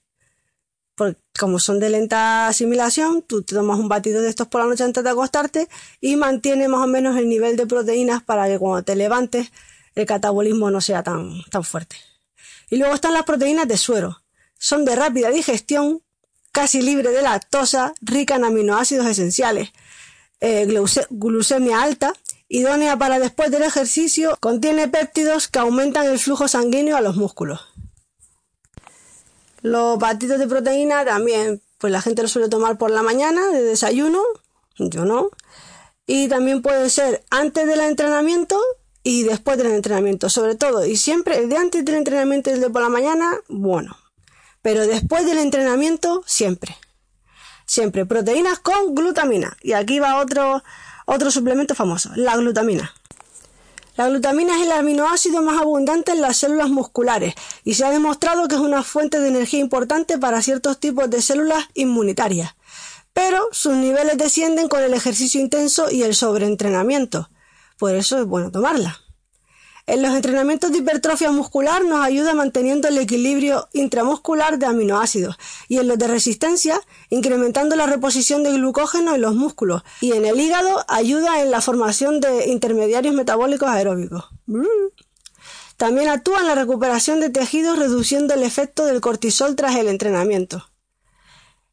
como 1.38 1.58
son 1.58 1.80
de 1.80 1.90
lenta 1.90 2.48
asimilación, 2.48 3.22
tú 3.22 3.42
te 3.42 3.54
tomas 3.54 3.78
un 3.78 3.88
batido 3.88 4.22
de 4.22 4.28
estos 4.28 4.48
por 4.48 4.60
la 4.60 4.66
noche 4.66 4.84
antes 4.84 5.02
de 5.02 5.10
acostarte 5.10 5.68
y 6.00 6.16
mantiene 6.16 6.68
más 6.68 6.80
o 6.80 6.86
menos 6.86 7.16
el 7.16 7.28
nivel 7.28 7.56
de 7.56 7.66
proteínas 7.66 8.22
para 8.22 8.46
que 8.46 8.58
cuando 8.58 8.84
te 8.84 8.94
levantes 8.96 9.50
el 9.94 10.06
catabolismo 10.06 10.70
no 10.70 10.80
sea 10.80 11.02
tan, 11.02 11.42
tan 11.50 11.64
fuerte. 11.64 11.96
Y 12.70 12.76
luego 12.76 12.94
están 12.94 13.12
las 13.12 13.24
proteínas 13.24 13.68
de 13.68 13.76
suero. 13.76 14.22
Son 14.58 14.84
de 14.84 14.96
rápida 14.96 15.30
digestión, 15.30 16.02
casi 16.52 16.82
libre 16.82 17.10
de 17.10 17.22
lactosa, 17.22 17.92
rica 18.00 18.36
en 18.36 18.44
aminoácidos 18.44 19.06
esenciales, 19.06 19.70
eh, 20.40 20.66
glucemia 21.10 21.82
alta, 21.82 22.12
idónea 22.48 22.96
para 22.98 23.18
después 23.18 23.50
del 23.50 23.62
ejercicio, 23.62 24.36
contiene 24.40 24.88
péptidos 24.88 25.48
que 25.48 25.58
aumentan 25.58 26.06
el 26.06 26.18
flujo 26.18 26.48
sanguíneo 26.48 26.96
a 26.96 27.00
los 27.00 27.16
músculos. 27.16 27.60
Los 29.62 29.98
batidos 29.98 30.38
de 30.38 30.48
proteína 30.48 31.04
también, 31.04 31.62
pues 31.78 31.92
la 31.92 32.02
gente 32.02 32.22
lo 32.22 32.28
suele 32.28 32.48
tomar 32.48 32.78
por 32.78 32.90
la 32.90 33.02
mañana 33.02 33.48
de 33.48 33.62
desayuno, 33.62 34.22
yo 34.78 35.04
no. 35.04 35.30
y 36.06 36.28
también 36.28 36.62
puede 36.62 36.90
ser 36.90 37.24
antes 37.30 37.66
del 37.66 37.80
entrenamiento 37.80 38.60
y 39.02 39.24
después 39.24 39.58
del 39.58 39.72
entrenamiento, 39.72 40.28
sobre 40.28 40.54
todo, 40.54 40.84
y 40.84 40.96
siempre 40.96 41.38
el 41.38 41.48
de 41.48 41.56
antes 41.56 41.84
del 41.84 41.96
entrenamiento 41.96 42.50
y 42.50 42.54
el 42.54 42.60
de 42.60 42.70
por 42.70 42.82
la 42.82 42.88
mañana, 42.88 43.38
bueno, 43.48 43.96
pero 44.62 44.86
después 44.86 45.26
del 45.26 45.38
entrenamiento, 45.38 46.22
siempre. 46.26 46.76
Siempre 47.66 48.06
proteínas 48.06 48.60
con 48.60 48.94
glutamina. 48.94 49.56
Y 49.60 49.72
aquí 49.72 49.98
va 49.98 50.20
otro, 50.20 50.62
otro 51.06 51.30
suplemento 51.30 51.74
famoso, 51.74 52.10
la 52.14 52.36
glutamina. 52.36 52.94
La 53.96 54.08
glutamina 54.08 54.56
es 54.56 54.62
el 54.66 54.72
aminoácido 54.72 55.42
más 55.42 55.60
abundante 55.60 56.12
en 56.12 56.22
las 56.22 56.38
células 56.38 56.70
musculares 56.70 57.34
y 57.62 57.74
se 57.74 57.84
ha 57.84 57.90
demostrado 57.90 58.48
que 58.48 58.54
es 58.54 58.60
una 58.60 58.82
fuente 58.82 59.20
de 59.20 59.28
energía 59.28 59.60
importante 59.60 60.16
para 60.16 60.40
ciertos 60.40 60.78
tipos 60.80 61.10
de 61.10 61.20
células 61.20 61.68
inmunitarias. 61.74 62.54
Pero 63.12 63.48
sus 63.52 63.74
niveles 63.74 64.16
descienden 64.16 64.68
con 64.68 64.82
el 64.82 64.94
ejercicio 64.94 65.40
intenso 65.40 65.90
y 65.90 66.04
el 66.04 66.14
sobreentrenamiento. 66.14 67.28
Por 67.82 67.96
eso 67.96 68.20
es 68.20 68.26
bueno 68.26 68.52
tomarla. 68.52 69.00
En 69.88 70.02
los 70.02 70.14
entrenamientos 70.14 70.70
de 70.70 70.78
hipertrofia 70.78 71.32
muscular 71.32 71.84
nos 71.84 71.98
ayuda 71.98 72.32
manteniendo 72.32 72.86
el 72.86 72.96
equilibrio 72.96 73.68
intramuscular 73.72 74.60
de 74.60 74.66
aminoácidos 74.66 75.36
y 75.66 75.78
en 75.78 75.88
los 75.88 75.98
de 75.98 76.06
resistencia 76.06 76.80
incrementando 77.10 77.74
la 77.74 77.86
reposición 77.86 78.44
de 78.44 78.52
glucógeno 78.52 79.16
en 79.16 79.20
los 79.20 79.34
músculos 79.34 79.82
y 80.00 80.12
en 80.12 80.26
el 80.26 80.38
hígado 80.38 80.84
ayuda 80.86 81.42
en 81.42 81.50
la 81.50 81.60
formación 81.60 82.20
de 82.20 82.46
intermediarios 82.46 83.16
metabólicos 83.16 83.68
aeróbicos. 83.68 84.26
También 85.76 86.08
actúa 86.08 86.38
en 86.38 86.46
la 86.46 86.54
recuperación 86.54 87.18
de 87.18 87.30
tejidos 87.30 87.80
reduciendo 87.80 88.32
el 88.34 88.44
efecto 88.44 88.86
del 88.86 89.00
cortisol 89.00 89.56
tras 89.56 89.74
el 89.74 89.88
entrenamiento. 89.88 90.71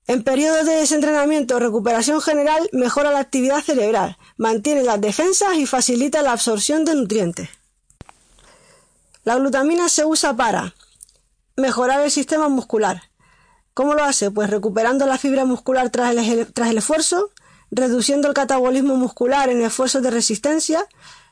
En 0.10 0.24
periodos 0.24 0.66
de 0.66 0.74
desentrenamiento 0.74 1.56
o 1.56 1.60
recuperación 1.60 2.20
general 2.20 2.68
mejora 2.72 3.12
la 3.12 3.20
actividad 3.20 3.62
cerebral, 3.62 4.18
mantiene 4.38 4.82
las 4.82 5.00
defensas 5.00 5.56
y 5.56 5.68
facilita 5.68 6.24
la 6.24 6.32
absorción 6.32 6.84
de 6.84 6.96
nutrientes. 6.96 7.50
La 9.24 9.36
glutamina 9.36 9.88
se 9.88 10.06
usa 10.06 10.36
para 10.36 10.74
mejorar 11.56 12.02
el 12.02 12.10
sistema 12.10 12.50
muscular. 12.50 13.04
¿Cómo 13.76 13.94
lo 13.94 14.04
hace? 14.04 14.32
Pues 14.32 14.50
recuperando 14.50 15.06
la 15.06 15.20
fibra 15.20 15.46
muscular 15.46 15.92
tras 15.92 16.16
el, 16.16 16.78
esfuerzo, 16.80 17.30
reduciendo 17.70 18.28
el 18.28 18.34
catabolismo 18.34 18.96
muscular 18.96 19.50
en 19.50 19.62
esfuerzos 19.62 20.02
de 20.02 20.10
resistencia 20.10 20.88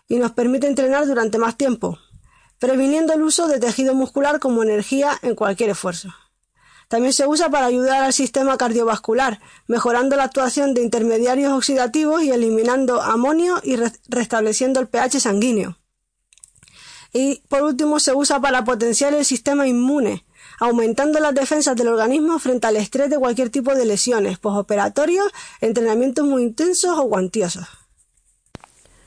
y 0.07 0.17
nos 0.17 0.33
permite 0.33 0.67
entrenar 0.67 1.07
durante 1.07 1.39
más 1.39 1.57
tiempo, 1.57 1.97
previniendo 2.59 3.13
el 3.13 3.23
uso 3.23 3.47
de 3.47 3.59
tejido 3.59 3.95
muscular 3.95 4.39
como 4.39 4.61
energía 4.61 5.17
en 5.23 5.33
cualquier 5.33 5.71
esfuerzo. 5.71 6.13
También 6.87 7.13
se 7.13 7.27
usa 7.27 7.49
para 7.49 7.65
ayudar 7.65 8.03
al 8.03 8.13
sistema 8.13 8.57
cardiovascular, 8.57 9.39
mejorando 9.67 10.15
la 10.15 10.23
actuación 10.23 10.73
de 10.73 10.81
intermediarios 10.81 11.51
oxidativos 11.51 12.23
y 12.23 12.31
eliminando 12.31 13.01
amonio 13.01 13.59
y 13.63 13.77
restableciendo 14.07 14.79
el 14.79 14.87
pH 14.87 15.19
sanguíneo. 15.19 15.77
Y 17.11 17.41
por 17.49 17.63
último 17.63 17.99
se 17.99 18.13
usa 18.13 18.39
para 18.39 18.63
potenciar 18.63 19.13
el 19.13 19.25
sistema 19.25 19.67
inmune, 19.67 20.25
aumentando 20.59 21.19
las 21.19 21.35
defensas 21.35 21.75
del 21.75 21.89
organismo 21.89 22.39
frente 22.39 22.67
al 22.67 22.77
estrés 22.77 23.09
de 23.09 23.17
cualquier 23.17 23.49
tipo 23.49 23.75
de 23.75 23.85
lesiones, 23.85 24.37
posoperatorios, 24.37 25.31
entrenamientos 25.61 26.25
muy 26.25 26.43
intensos 26.43 26.97
o 26.97 27.09
cuantiosos. 27.09 27.65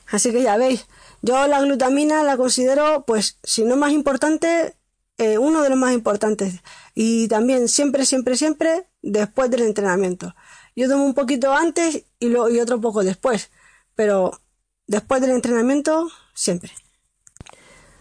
Así 0.06 0.32
que 0.32 0.42
ya 0.42 0.56
veis, 0.56 0.86
yo 1.22 1.46
la 1.46 1.60
glutamina 1.60 2.22
la 2.24 2.36
considero, 2.36 3.04
pues, 3.06 3.38
si 3.42 3.64
no 3.64 3.76
más 3.76 3.92
importante, 3.92 4.74
eh, 5.18 5.38
uno 5.38 5.62
de 5.62 5.68
los 5.68 5.78
más 5.78 5.92
importantes. 5.92 6.54
Y 6.94 7.28
también 7.28 7.68
siempre, 7.68 8.04
siempre, 8.04 8.36
siempre 8.36 8.88
después 9.02 9.50
del 9.50 9.62
entrenamiento. 9.62 10.34
Yo 10.76 10.88
tomo 10.88 11.04
un 11.04 11.14
poquito 11.14 11.52
antes 11.52 12.04
y, 12.18 12.28
lo, 12.28 12.48
y 12.48 12.60
otro 12.60 12.80
poco 12.80 13.02
después, 13.02 13.50
pero 13.94 14.40
después 14.86 15.20
del 15.20 15.30
entrenamiento, 15.30 16.10
siempre. 16.34 16.72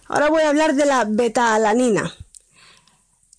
Ahora 0.07 0.29
voy 0.29 0.41
a 0.41 0.49
hablar 0.49 0.73
de 0.75 0.85
la 0.85 1.05
beta-alanina. 1.05 2.13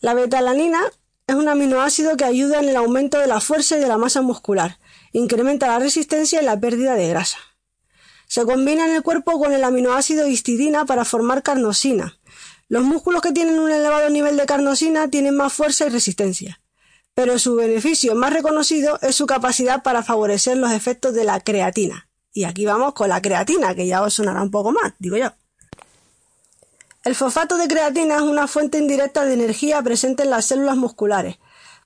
La 0.01 0.15
beta-alanina 0.15 0.81
es 1.27 1.35
un 1.35 1.49
aminoácido 1.49 2.17
que 2.17 2.25
ayuda 2.25 2.61
en 2.61 2.69
el 2.69 2.77
aumento 2.77 3.19
de 3.19 3.27
la 3.27 3.41
fuerza 3.41 3.77
y 3.77 3.81
de 3.81 3.89
la 3.89 3.99
masa 3.99 4.23
muscular, 4.23 4.79
incrementa 5.13 5.67
la 5.67 5.79
resistencia 5.79 6.41
y 6.41 6.45
la 6.45 6.59
pérdida 6.59 6.95
de 6.95 7.09
grasa. 7.09 7.39
Se 8.27 8.45
combina 8.45 8.87
en 8.87 8.95
el 8.95 9.03
cuerpo 9.03 9.39
con 9.41 9.53
el 9.53 9.65
aminoácido 9.65 10.29
histidina 10.29 10.85
para 10.87 11.05
formar 11.05 11.43
carnosina. 11.43 12.20
Los 12.71 12.85
músculos 12.85 13.21
que 13.21 13.33
tienen 13.33 13.59
un 13.59 13.73
elevado 13.73 14.09
nivel 14.11 14.37
de 14.37 14.47
carnosina 14.47 15.09
tienen 15.09 15.35
más 15.35 15.53
fuerza 15.53 15.87
y 15.87 15.89
resistencia, 15.89 16.61
pero 17.15 17.37
su 17.41 17.57
beneficio 17.57 18.15
más 18.15 18.33
reconocido 18.33 18.97
es 19.03 19.17
su 19.17 19.27
capacidad 19.27 19.83
para 19.83 20.05
favorecer 20.05 20.57
los 20.57 20.71
efectos 20.71 21.13
de 21.13 21.25
la 21.25 21.41
creatina. 21.41 22.09
Y 22.33 22.45
aquí 22.45 22.65
vamos 22.65 22.95
con 22.95 23.09
la 23.09 23.21
creatina, 23.21 23.75
que 23.75 23.89
ya 23.89 24.03
os 24.03 24.15
sonará 24.15 24.41
un 24.41 24.53
poco 24.53 24.71
más, 24.71 24.93
digo 25.01 25.17
yo. 25.17 25.33
El 27.03 27.17
fosfato 27.17 27.57
de 27.57 27.67
creatina 27.67 28.15
es 28.19 28.23
una 28.23 28.47
fuente 28.47 28.79
indirecta 28.79 29.25
de 29.25 29.35
energía 29.35 29.83
presente 29.83 30.23
en 30.23 30.31
las 30.31 30.47
células 30.47 30.77
musculares. 30.77 31.39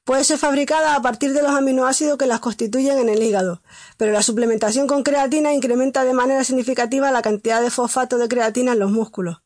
Puede 0.05 0.23
ser 0.23 0.37
fabricada 0.37 0.97
a 0.97 1.01
partir 1.01 1.33
de 1.33 1.41
los 1.41 1.53
aminoácidos 1.53 2.19
que 2.19 2.27
las 2.27 2.41
constituyen 2.41 2.99
en 2.99 3.09
el 3.09 3.23
hígado, 3.23 3.63
pero 3.97 4.13
la 4.13 4.23
suplementación 4.23 4.87
con 4.87 5.03
creatina 5.03 5.55
incrementa 5.55 6.05
de 6.05 6.13
manera 6.13 6.45
significativa 6.45 7.11
la 7.11 7.23
cantidad 7.23 7.63
de 7.63 7.71
fosfato 7.71 8.19
de 8.19 8.29
creatina 8.29 8.73
en 8.73 8.81
los 8.81 8.91
músculos. 8.91 9.44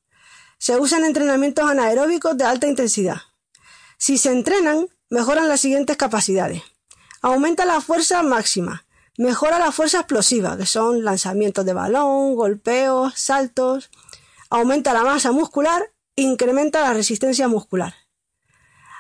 Se 0.59 0.77
usa 0.77 0.99
en 0.99 1.05
entrenamientos 1.05 1.69
anaeróbicos 1.69 2.37
de 2.37 2.45
alta 2.45 2.67
intensidad. 2.67 3.17
Si 3.97 4.19
se 4.19 4.31
entrenan, 4.31 4.89
mejoran 5.09 5.49
las 5.49 5.61
siguientes 5.61 5.97
capacidades. 5.97 6.63
Aumenta 7.23 7.65
la 7.65 7.81
fuerza 7.81 8.23
máxima, 8.23 8.85
mejora 9.17 9.59
la 9.59 9.73
fuerza 9.73 9.99
explosiva, 9.99 10.57
que 10.57 10.67
son 10.67 11.05
lanzamientos 11.05 11.65
de 11.65 11.73
balón, 11.73 12.37
golpeos, 12.37 13.15
saltos, 13.17 13.91
aumenta 14.51 14.93
la 14.93 15.05
masa 15.05 15.33
muscular, 15.33 15.93
incrementa 16.17 16.81
la 16.83 16.93
resistencia 16.93 17.49
muscular. 17.49 17.95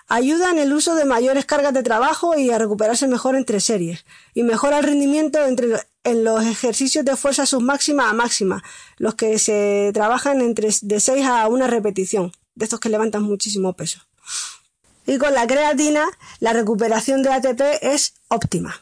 Ayuda 0.08 0.50
en 0.50 0.58
el 0.58 0.72
uso 0.72 0.94
de 0.94 1.04
mayores 1.04 1.44
cargas 1.44 1.74
de 1.74 1.82
trabajo 1.82 2.36
y 2.38 2.50
a 2.50 2.58
recuperarse 2.58 3.06
mejor 3.06 3.36
entre 3.36 3.60
series. 3.60 4.06
Y 4.32 4.42
mejora 4.42 4.78
el 4.78 4.84
rendimiento 4.84 5.44
entre, 5.44 5.82
en 6.02 6.24
los 6.24 6.44
ejercicios 6.44 7.04
de 7.04 7.14
fuerza 7.14 7.44
submáxima 7.44 8.08
a 8.08 8.14
máxima, 8.14 8.64
los 8.96 9.14
que 9.14 9.38
se 9.38 9.90
trabajan 9.92 10.40
entre 10.40 10.70
de 10.80 11.00
6 11.00 11.26
a 11.26 11.46
una 11.48 11.66
repetición, 11.66 12.32
de 12.54 12.64
estos 12.64 12.80
que 12.80 12.88
levantan 12.88 13.22
muchísimo 13.22 13.74
peso. 13.74 14.00
Y 15.06 15.18
con 15.18 15.34
la 15.34 15.46
creatina, 15.46 16.06
la 16.40 16.54
recuperación 16.54 17.22
de 17.22 17.32
ATP 17.32 17.60
es 17.82 18.14
óptima. 18.28 18.80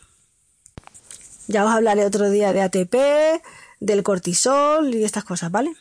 Ya 1.48 1.64
os 1.64 1.72
hablaré 1.72 2.04
otro 2.04 2.30
día 2.30 2.52
de 2.52 2.62
ATP, 2.62 3.42
del 3.80 4.02
cortisol 4.02 4.94
y 4.94 5.04
estas 5.04 5.24
cosas, 5.24 5.50
¿vale? 5.50 5.74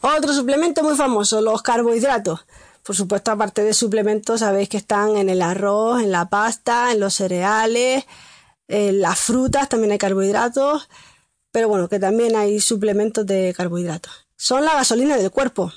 Otro 0.00 0.32
suplemento 0.32 0.82
muy 0.82 0.96
famoso, 0.96 1.40
los 1.40 1.62
carbohidratos. 1.62 2.46
Por 2.90 2.96
supuesto, 2.96 3.30
aparte 3.30 3.62
de 3.62 3.72
suplementos, 3.72 4.40
sabéis 4.40 4.68
que 4.68 4.76
están 4.76 5.16
en 5.16 5.28
el 5.28 5.42
arroz, 5.42 6.02
en 6.02 6.10
la 6.10 6.28
pasta, 6.28 6.90
en 6.90 6.98
los 6.98 7.14
cereales, 7.14 8.04
en 8.66 9.00
las 9.00 9.16
frutas 9.16 9.68
también 9.68 9.92
hay 9.92 9.98
carbohidratos, 9.98 10.88
pero 11.52 11.68
bueno, 11.68 11.88
que 11.88 12.00
también 12.00 12.34
hay 12.34 12.58
suplementos 12.58 13.24
de 13.24 13.54
carbohidratos. 13.56 14.26
Son 14.36 14.64
la 14.64 14.74
gasolina 14.74 15.16
del 15.16 15.30
cuerpo. 15.30 15.72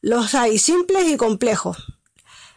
Los 0.00 0.34
hay 0.34 0.58
simples 0.58 1.06
y 1.08 1.16
complejos. 1.16 1.76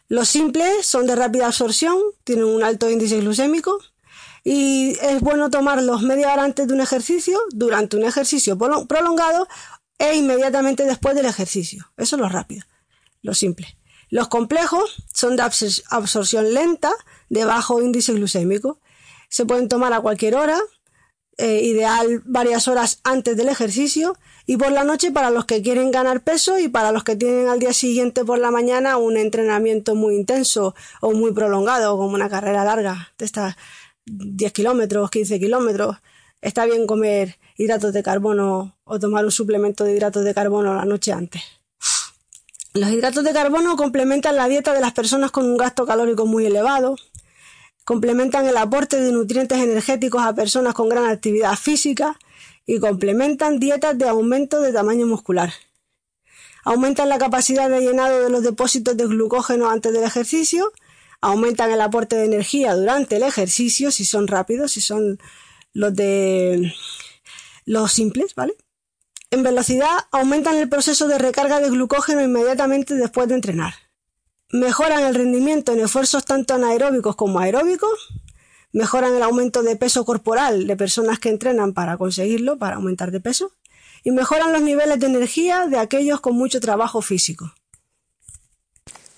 Los 0.07 0.29
simples 0.29 0.83
son 0.83 1.05
de 1.05 1.15
rápida 1.15 1.45
absorción, 1.45 1.95
tienen 2.23 2.45
un 2.45 2.63
alto 2.63 2.89
índice 2.89 3.19
glucémico 3.19 3.77
y 4.43 4.97
es 4.99 5.21
bueno 5.21 5.51
tomarlos 5.51 6.01
media 6.01 6.33
hora 6.33 6.43
antes 6.43 6.67
de 6.67 6.73
un 6.73 6.81
ejercicio, 6.81 7.39
durante 7.51 7.97
un 7.97 8.03
ejercicio 8.05 8.57
prolongado 8.57 9.47
e 9.99 10.15
inmediatamente 10.15 10.85
después 10.85 11.13
del 11.13 11.27
ejercicio. 11.27 11.85
Eso 11.97 12.15
es 12.15 12.19
lo 12.19 12.29
rápido, 12.29 12.65
lo 13.21 13.35
simple. 13.35 13.77
Los 14.11 14.27
complejos 14.27 15.03
son 15.13 15.37
de 15.37 15.43
absorción 15.43 16.53
lenta, 16.53 16.91
de 17.29 17.45
bajo 17.45 17.81
índice 17.81 18.11
glucémico. 18.11 18.77
Se 19.29 19.45
pueden 19.45 19.69
tomar 19.69 19.93
a 19.93 20.01
cualquier 20.01 20.35
hora, 20.35 20.59
eh, 21.37 21.61
ideal 21.63 22.21
varias 22.25 22.67
horas 22.67 22.99
antes 23.05 23.37
del 23.37 23.47
ejercicio 23.47 24.17
y 24.45 24.57
por 24.57 24.73
la 24.73 24.83
noche 24.83 25.11
para 25.11 25.29
los 25.29 25.45
que 25.45 25.61
quieren 25.61 25.89
ganar 25.89 26.23
peso 26.23 26.59
y 26.59 26.67
para 26.67 26.91
los 26.91 27.05
que 27.05 27.15
tienen 27.15 27.47
al 27.47 27.59
día 27.59 27.71
siguiente 27.71 28.25
por 28.25 28.37
la 28.37 28.51
mañana 28.51 28.97
un 28.97 29.15
entrenamiento 29.15 29.95
muy 29.95 30.17
intenso 30.17 30.75
o 30.99 31.13
muy 31.13 31.31
prolongado 31.31 31.97
como 31.97 32.13
una 32.13 32.29
carrera 32.29 32.65
larga 32.65 33.13
de 33.17 33.23
estas 33.23 33.55
10 34.05 34.51
kilómetros, 34.51 35.09
15 35.09 35.39
kilómetros. 35.39 35.95
Está 36.41 36.65
bien 36.65 36.85
comer 36.85 37.37
hidratos 37.55 37.93
de 37.93 38.03
carbono 38.03 38.77
o 38.83 38.99
tomar 38.99 39.23
un 39.23 39.31
suplemento 39.31 39.85
de 39.85 39.95
hidratos 39.95 40.25
de 40.25 40.33
carbono 40.33 40.75
la 40.75 40.83
noche 40.83 41.13
antes. 41.13 41.60
Los 42.73 42.89
hidratos 42.89 43.25
de 43.25 43.33
carbono 43.33 43.75
complementan 43.75 44.37
la 44.37 44.47
dieta 44.47 44.73
de 44.73 44.79
las 44.79 44.93
personas 44.93 45.31
con 45.31 45.45
un 45.45 45.57
gasto 45.57 45.85
calórico 45.85 46.25
muy 46.25 46.45
elevado, 46.45 46.95
complementan 47.83 48.47
el 48.47 48.55
aporte 48.55 49.01
de 49.01 49.11
nutrientes 49.11 49.57
energéticos 49.57 50.21
a 50.21 50.33
personas 50.33 50.73
con 50.73 50.87
gran 50.87 51.05
actividad 51.09 51.55
física 51.57 52.17
y 52.65 52.79
complementan 52.79 53.59
dietas 53.59 53.97
de 53.97 54.07
aumento 54.07 54.61
de 54.61 54.71
tamaño 54.71 55.05
muscular. 55.05 55.51
Aumentan 56.63 57.09
la 57.09 57.17
capacidad 57.17 57.69
de 57.69 57.81
llenado 57.81 58.23
de 58.23 58.29
los 58.29 58.41
depósitos 58.41 58.95
de 58.95 59.05
glucógeno 59.05 59.69
antes 59.69 59.91
del 59.91 60.03
ejercicio, 60.03 60.71
aumentan 61.19 61.71
el 61.71 61.81
aporte 61.81 62.15
de 62.15 62.23
energía 62.23 62.73
durante 62.73 63.17
el 63.17 63.23
ejercicio 63.23 63.91
si 63.91 64.05
son 64.05 64.27
rápidos, 64.27 64.71
si 64.71 64.79
son 64.79 65.19
los 65.73 65.93
de 65.93 66.73
los 67.65 67.91
simples, 67.91 68.33
¿vale? 68.35 68.55
En 69.31 69.43
velocidad 69.43 70.07
aumentan 70.11 70.57
el 70.57 70.67
proceso 70.67 71.07
de 71.07 71.17
recarga 71.17 71.61
de 71.61 71.69
glucógeno 71.69 72.21
inmediatamente 72.21 72.95
después 72.95 73.29
de 73.29 73.35
entrenar. 73.35 73.73
Mejoran 74.51 75.03
el 75.03 75.15
rendimiento 75.15 75.71
en 75.71 75.79
esfuerzos 75.79 76.25
tanto 76.25 76.55
anaeróbicos 76.55 77.15
como 77.15 77.39
aeróbicos. 77.39 78.09
Mejoran 78.73 79.15
el 79.15 79.23
aumento 79.23 79.63
de 79.63 79.77
peso 79.77 80.03
corporal 80.03 80.67
de 80.67 80.75
personas 80.75 81.19
que 81.19 81.29
entrenan 81.29 81.73
para 81.73 81.97
conseguirlo, 81.97 82.57
para 82.57 82.75
aumentar 82.75 83.11
de 83.11 83.21
peso. 83.21 83.53
Y 84.03 84.11
mejoran 84.11 84.51
los 84.51 84.61
niveles 84.61 84.99
de 84.99 85.05
energía 85.05 85.65
de 85.67 85.77
aquellos 85.77 86.19
con 86.19 86.35
mucho 86.35 86.59
trabajo 86.59 87.01
físico. 87.01 87.53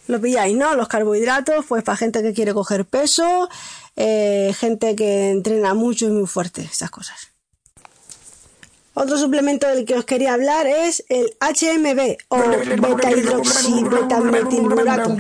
Lo 0.06 0.22
pilláis, 0.22 0.56
¿no? 0.56 0.76
Los 0.76 0.90
carbohidratos, 0.90 1.66
pues 1.66 1.84
para 1.84 1.98
gente 1.98 2.22
que 2.22 2.34
quiere 2.34 2.54
coger 2.54 2.86
peso, 2.86 3.50
eh, 3.96 4.54
gente 4.60 4.96
que 4.96 5.32
entrena 5.32 5.74
mucho 5.74 6.06
y 6.06 6.12
muy 6.12 6.28
fuerte, 6.28 6.62
esas 6.62 6.92
cosas. 6.92 7.33
Otro 8.96 9.18
suplemento 9.18 9.68
del 9.68 9.86
que 9.86 9.96
os 9.96 10.06
quería 10.06 10.34
hablar 10.34 10.68
es 10.68 11.04
el 11.10 11.36
HMB 11.40 12.18
o 12.28 12.38
beta-hidroxibetamethilburato. 12.38 15.18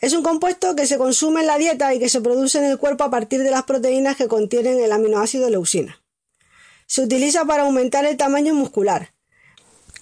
Es 0.00 0.12
un 0.12 0.22
compuesto 0.22 0.76
que 0.76 0.86
se 0.86 0.98
consume 0.98 1.40
en 1.40 1.46
la 1.46 1.56
dieta 1.56 1.94
y 1.94 1.98
que 1.98 2.10
se 2.10 2.20
produce 2.20 2.58
en 2.58 2.66
el 2.66 2.76
cuerpo 2.78 3.04
a 3.04 3.10
partir 3.10 3.42
de 3.42 3.50
las 3.50 3.64
proteínas 3.64 4.16
que 4.16 4.28
contienen 4.28 4.80
el 4.80 4.92
aminoácido 4.92 5.48
leucina. 5.48 6.02
Se 6.86 7.02
utiliza 7.02 7.46
para 7.46 7.62
aumentar 7.64 8.04
el 8.04 8.18
tamaño 8.18 8.54
muscular. 8.54 9.12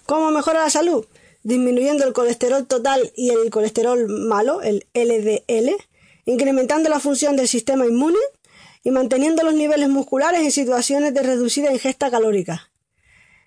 ¿Cómo 0.04 0.30
mejora 0.30 0.64
la 0.64 0.70
salud? 0.70 1.06
Disminuyendo 1.44 2.04
el 2.04 2.12
colesterol 2.12 2.66
total 2.66 3.12
y 3.14 3.30
el 3.30 3.48
colesterol 3.50 4.08
malo, 4.08 4.60
el 4.62 4.84
LDL, 4.92 5.70
incrementando 6.24 6.88
la 6.88 7.00
función 7.00 7.36
del 7.36 7.46
sistema 7.46 7.86
inmune 7.86 8.18
y 8.86 8.92
manteniendo 8.92 9.42
los 9.42 9.54
niveles 9.54 9.88
musculares 9.88 10.42
en 10.42 10.52
situaciones 10.52 11.12
de 11.12 11.24
reducida 11.24 11.72
ingesta 11.72 12.08
calórica. 12.08 12.70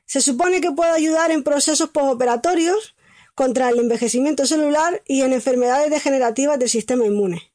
Se 0.05 0.19
supone 0.19 0.59
que 0.59 0.73
puede 0.73 0.91
ayudar 0.91 1.31
en 1.31 1.43
procesos 1.43 1.91
postoperatorios 1.91 2.93
contra 3.35 3.69
el 3.69 3.79
envejecimiento 3.79 4.45
celular 4.45 5.01
y 5.05 5.21
en 5.21 5.31
enfermedades 5.31 5.91
degenerativas 5.91 6.59
del 6.59 6.67
sistema 6.67 7.05
inmune. 7.05 7.53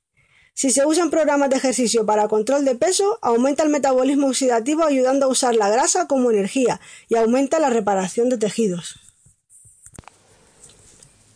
Si 0.55 0.71
se 0.71 0.87
usan 0.87 1.11
programas 1.11 1.51
de 1.51 1.57
ejercicio 1.57 2.07
para 2.07 2.27
control 2.27 2.65
de 2.65 2.75
peso, 2.75 3.19
aumenta 3.21 3.63
el 3.65 3.69
metabolismo 3.69 4.29
oxidativo 4.29 4.85
ayudando 4.85 5.27
a 5.27 5.29
usar 5.29 5.55
la 5.55 5.69
grasa 5.69 6.07
como 6.07 6.31
energía 6.31 6.81
y 7.11 7.17
aumenta 7.17 7.59
la 7.59 7.69
reparación 7.69 8.31
de 8.31 8.39
tejidos. 8.39 8.99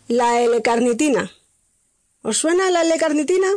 La 0.07 0.41
L-carnitina. 0.41 1.31
¿Os 2.23 2.39
suena 2.39 2.71
la 2.71 2.81
L-carnitina? 2.85 3.49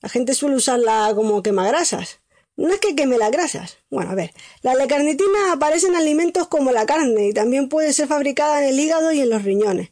La 0.00 0.08
gente 0.08 0.34
suele 0.34 0.56
usarla 0.56 1.12
como 1.14 1.42
quemagrasas. 1.42 2.20
No 2.56 2.72
es 2.72 2.80
que 2.80 2.96
queme 2.96 3.18
las 3.18 3.30
grasas. 3.30 3.78
Bueno, 3.90 4.10
a 4.10 4.14
ver, 4.14 4.32
la 4.62 4.72
L-carnitina 4.72 5.52
aparece 5.52 5.86
en 5.86 5.96
alimentos 5.96 6.48
como 6.48 6.72
la 6.72 6.86
carne 6.86 7.28
y 7.28 7.32
también 7.32 7.68
puede 7.68 7.92
ser 7.92 8.08
fabricada 8.08 8.62
en 8.62 8.68
el 8.70 8.80
hígado 8.80 9.12
y 9.12 9.20
en 9.20 9.30
los 9.30 9.44
riñones. 9.44 9.90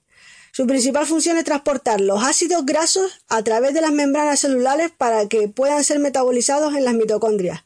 Su 0.53 0.67
principal 0.67 1.07
función 1.07 1.37
es 1.37 1.45
transportar 1.45 2.01
los 2.01 2.25
ácidos 2.25 2.65
grasos 2.65 3.21
a 3.29 3.43
través 3.43 3.75
de 3.75 3.83
las 3.83 3.93
membranas 3.93 4.41
celulares 4.41 4.91
para 4.91 5.29
que 5.29 5.49
puedan 5.49 5.85
ser 5.85 5.99
metabolizados 5.99 6.75
en 6.75 6.85
las 6.85 6.95
mitocondrias. 6.95 7.65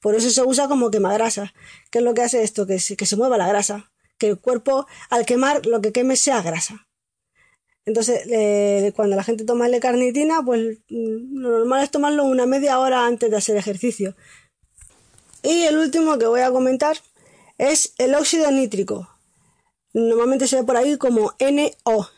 Por 0.00 0.14
eso 0.14 0.30
se 0.30 0.42
usa 0.42 0.66
como 0.66 0.90
quemagrasas. 0.90 1.50
¿Qué 1.90 1.98
es 1.98 2.04
lo 2.04 2.14
que 2.14 2.22
hace 2.22 2.42
esto? 2.42 2.66
Que 2.66 2.78
que 2.96 3.06
se 3.06 3.16
mueva 3.16 3.36
la 3.36 3.46
grasa. 3.46 3.92
Que 4.16 4.28
el 4.28 4.38
cuerpo, 4.38 4.86
al 5.10 5.26
quemar, 5.26 5.66
lo 5.66 5.80
que 5.80 5.92
queme 5.92 6.16
sea 6.16 6.40
grasa. 6.40 6.88
Entonces, 7.86 8.22
eh, 8.30 8.92
cuando 8.94 9.16
la 9.16 9.24
gente 9.24 9.44
toma 9.44 9.66
L-carnitina, 9.66 10.42
pues 10.44 10.78
mm, 10.88 11.38
lo 11.38 11.50
normal 11.58 11.82
es 11.82 11.90
tomarlo 11.90 12.24
una 12.24 12.46
media 12.46 12.78
hora 12.78 13.06
antes 13.06 13.30
de 13.30 13.36
hacer 13.36 13.56
ejercicio. 13.56 14.14
Y 15.42 15.62
el 15.62 15.78
último 15.78 16.18
que 16.18 16.26
voy 16.26 16.40
a 16.40 16.50
comentar 16.50 16.98
es 17.58 17.94
el 17.98 18.14
óxido 18.14 18.50
nítrico. 18.50 19.08
Normalmente 19.92 20.46
se 20.46 20.56
ve 20.56 20.64
por 20.64 20.76
ahí 20.76 20.98
como 20.98 21.34
NO. 21.38 22.08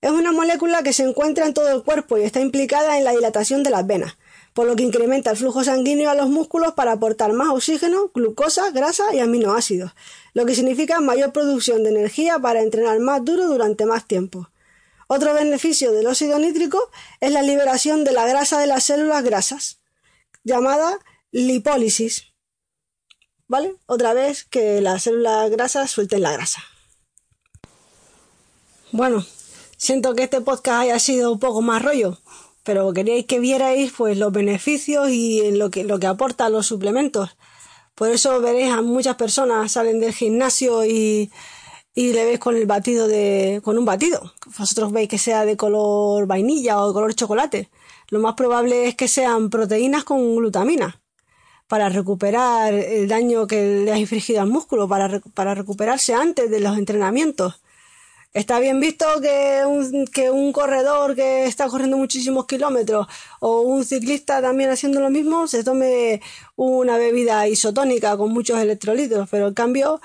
Es 0.00 0.10
una 0.10 0.30
molécula 0.30 0.82
que 0.82 0.92
se 0.92 1.02
encuentra 1.02 1.46
en 1.46 1.54
todo 1.54 1.70
el 1.70 1.82
cuerpo 1.82 2.16
y 2.16 2.22
está 2.22 2.40
implicada 2.40 2.96
en 2.96 3.04
la 3.04 3.12
dilatación 3.12 3.62
de 3.62 3.70
las 3.70 3.86
venas, 3.86 4.16
por 4.54 4.66
lo 4.66 4.76
que 4.76 4.84
incrementa 4.84 5.30
el 5.30 5.36
flujo 5.36 5.64
sanguíneo 5.64 6.10
a 6.10 6.14
los 6.14 6.28
músculos 6.28 6.74
para 6.74 6.92
aportar 6.92 7.32
más 7.32 7.48
oxígeno, 7.48 8.10
glucosa, 8.14 8.70
grasa 8.70 9.14
y 9.14 9.18
aminoácidos, 9.18 9.92
lo 10.34 10.46
que 10.46 10.54
significa 10.54 11.00
mayor 11.00 11.32
producción 11.32 11.82
de 11.82 11.90
energía 11.90 12.38
para 12.38 12.62
entrenar 12.62 13.00
más 13.00 13.24
duro 13.24 13.46
durante 13.46 13.86
más 13.86 14.06
tiempo. 14.06 14.48
Otro 15.08 15.34
beneficio 15.34 15.92
del 15.92 16.06
óxido 16.06 16.38
nítrico 16.38 16.90
es 17.20 17.32
la 17.32 17.42
liberación 17.42 18.04
de 18.04 18.12
la 18.12 18.26
grasa 18.26 18.58
de 18.58 18.66
las 18.66 18.84
células 18.84 19.22
grasas, 19.22 19.80
llamada 20.42 20.98
lipólisis. 21.30 22.32
¿Vale? 23.48 23.76
Otra 23.86 24.12
vez 24.12 24.44
que 24.44 24.80
las 24.80 25.04
células 25.04 25.48
grasas 25.50 25.90
suelten 25.90 26.22
la 26.22 26.32
grasa. 26.32 26.64
Bueno, 28.90 29.24
siento 29.76 30.14
que 30.14 30.24
este 30.24 30.40
podcast 30.40 30.82
haya 30.82 30.98
sido 30.98 31.32
un 31.32 31.38
poco 31.38 31.62
más 31.62 31.82
rollo, 31.82 32.18
pero 32.64 32.92
queríais 32.92 33.26
que 33.26 33.38
vierais 33.38 33.92
pues 33.96 34.18
los 34.18 34.32
beneficios 34.32 35.10
y 35.10 35.52
lo 35.52 35.70
que, 35.70 35.84
lo 35.84 36.00
que 36.00 36.08
aportan 36.08 36.52
los 36.52 36.66
suplementos. 36.66 37.36
Por 37.94 38.10
eso 38.10 38.40
veréis 38.40 38.72
a 38.72 38.82
muchas 38.82 39.14
personas 39.14 39.72
salen 39.72 40.00
del 40.00 40.12
gimnasio 40.12 40.84
y 40.84 41.30
y 41.96 42.12
le 42.12 42.26
veis 42.26 42.38
con 42.38 42.54
el 42.54 42.66
batido 42.66 43.08
de, 43.08 43.62
con 43.64 43.78
un 43.78 43.86
batido. 43.86 44.34
Vosotros 44.58 44.92
veis 44.92 45.08
que 45.08 45.16
sea 45.16 45.46
de 45.46 45.56
color 45.56 46.26
vainilla 46.26 46.78
o 46.78 46.88
de 46.88 46.92
color 46.92 47.14
chocolate. 47.14 47.70
Lo 48.10 48.20
más 48.20 48.34
probable 48.34 48.86
es 48.86 48.94
que 48.94 49.08
sean 49.08 49.48
proteínas 49.48 50.04
con 50.04 50.36
glutamina 50.36 51.00
para 51.66 51.88
recuperar 51.88 52.74
el 52.74 53.08
daño 53.08 53.46
que 53.46 53.82
le 53.84 53.92
ha 53.92 53.98
infligido 53.98 54.42
al 54.42 54.48
músculo, 54.48 54.86
para, 54.86 55.20
para 55.32 55.54
recuperarse 55.54 56.14
antes 56.14 56.50
de 56.50 56.60
los 56.60 56.76
entrenamientos. 56.76 57.62
Está 58.36 58.60
bien 58.60 58.80
visto 58.80 59.06
que 59.22 59.62
un, 59.64 60.06
que 60.08 60.28
un 60.28 60.52
corredor 60.52 61.14
que 61.14 61.46
está 61.46 61.68
corriendo 61.68 61.96
muchísimos 61.96 62.44
kilómetros 62.44 63.06
o 63.40 63.62
un 63.62 63.82
ciclista 63.82 64.42
también 64.42 64.68
haciendo 64.68 65.00
lo 65.00 65.08
mismo 65.08 65.48
se 65.48 65.64
tome 65.64 66.20
una 66.54 66.98
bebida 66.98 67.48
isotónica 67.48 68.14
con 68.18 68.34
muchos 68.34 68.60
electrolitos, 68.60 69.26
pero 69.30 69.48
en 69.48 69.54
cambio 69.54 70.02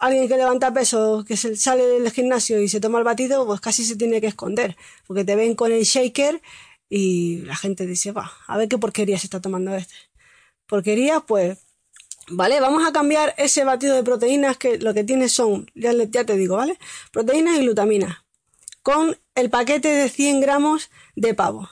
alguien 0.00 0.26
que 0.26 0.36
levanta 0.36 0.72
peso, 0.72 1.24
que 1.24 1.36
se 1.36 1.54
sale 1.54 1.86
del 1.86 2.10
gimnasio 2.10 2.60
y 2.60 2.68
se 2.68 2.80
toma 2.80 2.98
el 2.98 3.04
batido, 3.04 3.46
pues 3.46 3.60
casi 3.60 3.84
se 3.84 3.94
tiene 3.94 4.20
que 4.20 4.26
esconder, 4.26 4.76
porque 5.06 5.24
te 5.24 5.36
ven 5.36 5.54
con 5.54 5.70
el 5.70 5.84
shaker 5.84 6.42
y 6.88 7.42
la 7.42 7.54
gente 7.54 7.86
dice, 7.86 8.10
va, 8.10 8.32
a 8.48 8.58
ver 8.58 8.68
qué 8.68 8.78
porquería 8.78 9.16
se 9.16 9.26
está 9.26 9.40
tomando 9.40 9.76
este. 9.76 9.94
Porquería, 10.66 11.20
pues 11.20 11.67
¿Vale? 12.30 12.60
Vamos 12.60 12.86
a 12.86 12.92
cambiar 12.92 13.34
ese 13.38 13.64
batido 13.64 13.94
de 13.94 14.02
proteínas 14.02 14.58
que 14.58 14.78
lo 14.78 14.92
que 14.92 15.04
tiene 15.04 15.28
son, 15.28 15.70
ya, 15.74 15.92
te 16.24 16.36
digo, 16.36 16.56
¿vale? 16.56 16.78
Proteínas 17.10 17.56
y 17.56 17.60
glutamina. 17.60 18.24
Con 18.82 19.16
el 19.34 19.50
paquete 19.50 19.88
de 19.88 20.08
100 20.08 20.40
gramos 20.40 20.90
de 21.16 21.34
pavo. 21.34 21.68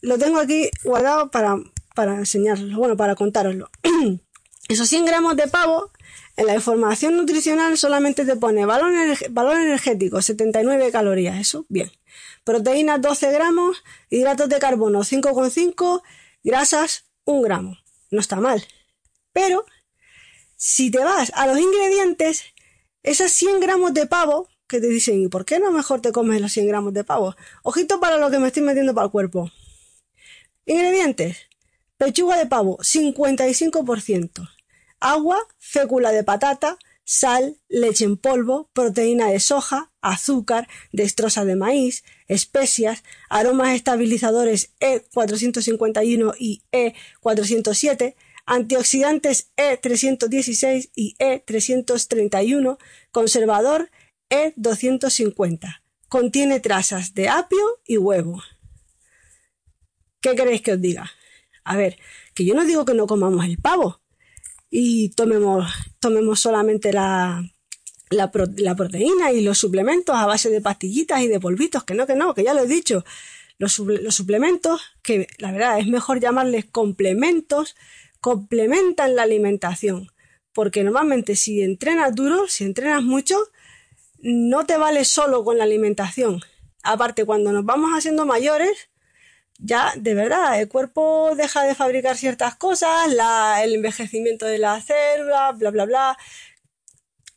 Lo 0.00 0.18
tengo 0.18 0.38
aquí 0.38 0.70
guardado 0.84 1.30
para, 1.30 1.56
para 1.94 2.16
enseñarlo, 2.16 2.76
bueno, 2.76 2.96
para 2.96 3.14
contároslo. 3.14 3.70
Esos 4.68 4.88
100 4.88 5.04
gramos 5.06 5.36
de 5.36 5.48
pavo, 5.48 5.90
en 6.36 6.46
la 6.46 6.54
información 6.54 7.16
nutricional 7.16 7.78
solamente 7.78 8.24
te 8.24 8.36
pone 8.36 8.66
valor, 8.66 8.92
valor 9.30 9.56
energético, 9.56 10.20
79 10.20 10.90
calorías, 10.92 11.38
eso, 11.38 11.64
bien. 11.68 11.90
Proteínas 12.44 13.00
12 13.00 13.32
gramos, 13.32 13.82
hidratos 14.10 14.48
de 14.48 14.58
carbono 14.58 15.00
5,5, 15.00 16.02
grasas 16.42 17.04
1 17.24 17.40
gramo 17.42 17.76
no 18.10 18.20
está 18.20 18.36
mal. 18.36 18.64
Pero, 19.32 19.64
si 20.56 20.90
te 20.90 20.98
vas 20.98 21.32
a 21.34 21.46
los 21.46 21.58
ingredientes, 21.58 22.44
esas 23.02 23.32
100 23.32 23.60
gramos 23.60 23.94
de 23.94 24.06
pavo, 24.06 24.48
que 24.66 24.80
te 24.80 24.88
dicen, 24.88 25.20
¿y 25.22 25.28
por 25.28 25.44
qué 25.44 25.58
no 25.58 25.70
mejor 25.70 26.00
te 26.00 26.12
comes 26.12 26.40
los 26.40 26.52
100 26.52 26.66
gramos 26.68 26.92
de 26.92 27.04
pavo? 27.04 27.36
Ojito 27.62 28.00
para 28.00 28.18
lo 28.18 28.30
que 28.30 28.38
me 28.38 28.48
estoy 28.48 28.62
metiendo 28.62 28.94
para 28.94 29.06
el 29.06 29.10
cuerpo. 29.10 29.50
Ingredientes. 30.66 31.48
Pechuga 31.96 32.36
de 32.36 32.46
pavo, 32.46 32.78
55%. 32.78 34.48
Agua, 35.00 35.38
fécula 35.58 36.12
de 36.12 36.22
patata, 36.22 36.78
sal, 37.08 37.56
leche 37.70 38.04
en 38.04 38.18
polvo, 38.18 38.68
proteína 38.74 39.30
de 39.30 39.40
soja, 39.40 39.90
azúcar, 40.02 40.68
destroza 40.92 41.46
de 41.46 41.56
maíz, 41.56 42.04
especias, 42.26 43.02
aromas 43.30 43.74
estabilizadores 43.74 44.74
E451 44.78 46.34
y 46.38 46.60
E407, 46.70 48.14
antioxidantes 48.44 49.50
E316 49.56 50.90
y 50.94 51.16
E331, 51.16 52.76
conservador 53.10 53.90
E250. 54.28 55.80
Contiene 56.10 56.60
trazas 56.60 57.14
de 57.14 57.30
apio 57.30 57.80
y 57.86 57.96
huevo. 57.96 58.42
¿Qué 60.20 60.34
queréis 60.34 60.60
que 60.60 60.72
os 60.72 60.80
diga? 60.82 61.10
A 61.64 61.74
ver, 61.74 61.98
que 62.34 62.44
yo 62.44 62.54
no 62.54 62.66
digo 62.66 62.84
que 62.84 62.92
no 62.92 63.06
comamos 63.06 63.46
el 63.46 63.56
pavo, 63.56 64.02
y 64.70 65.10
tomemos, 65.10 65.70
tomemos 66.00 66.40
solamente 66.40 66.92
la, 66.92 67.42
la, 68.10 68.30
proteína 68.76 69.32
y 69.32 69.42
los 69.42 69.58
suplementos 69.58 70.16
a 70.16 70.26
base 70.26 70.50
de 70.50 70.60
pastillitas 70.60 71.20
y 71.22 71.28
de 71.28 71.40
polvitos, 71.40 71.84
que 71.84 71.94
no, 71.94 72.06
que 72.06 72.14
no, 72.14 72.34
que 72.34 72.44
ya 72.44 72.54
lo 72.54 72.62
he 72.62 72.66
dicho. 72.66 73.04
Los, 73.58 73.72
suplementos, 73.72 74.82
que 75.02 75.26
la 75.38 75.50
verdad 75.50 75.80
es 75.80 75.88
mejor 75.88 76.20
llamarles 76.20 76.64
complementos, 76.66 77.74
complementan 78.20 79.16
la 79.16 79.22
alimentación. 79.22 80.08
Porque 80.52 80.84
normalmente 80.84 81.36
si 81.36 81.62
entrenas 81.62 82.14
duro, 82.14 82.46
si 82.48 82.64
entrenas 82.64 83.02
mucho, 83.02 83.36
no 84.20 84.64
te 84.64 84.76
vale 84.76 85.04
solo 85.04 85.44
con 85.44 85.58
la 85.58 85.64
alimentación. 85.64 86.40
Aparte, 86.82 87.24
cuando 87.24 87.52
nos 87.52 87.64
vamos 87.64 87.90
haciendo 87.96 88.26
mayores, 88.26 88.87
ya 89.58 89.92
de 89.96 90.14
verdad 90.14 90.60
el 90.60 90.68
cuerpo 90.68 91.32
deja 91.36 91.64
de 91.64 91.74
fabricar 91.74 92.16
ciertas 92.16 92.56
cosas, 92.56 93.08
el 93.62 93.74
envejecimiento 93.74 94.46
de 94.46 94.58
la 94.58 94.80
célula, 94.80 95.52
bla, 95.52 95.70
bla, 95.70 95.84
bla, 95.84 96.18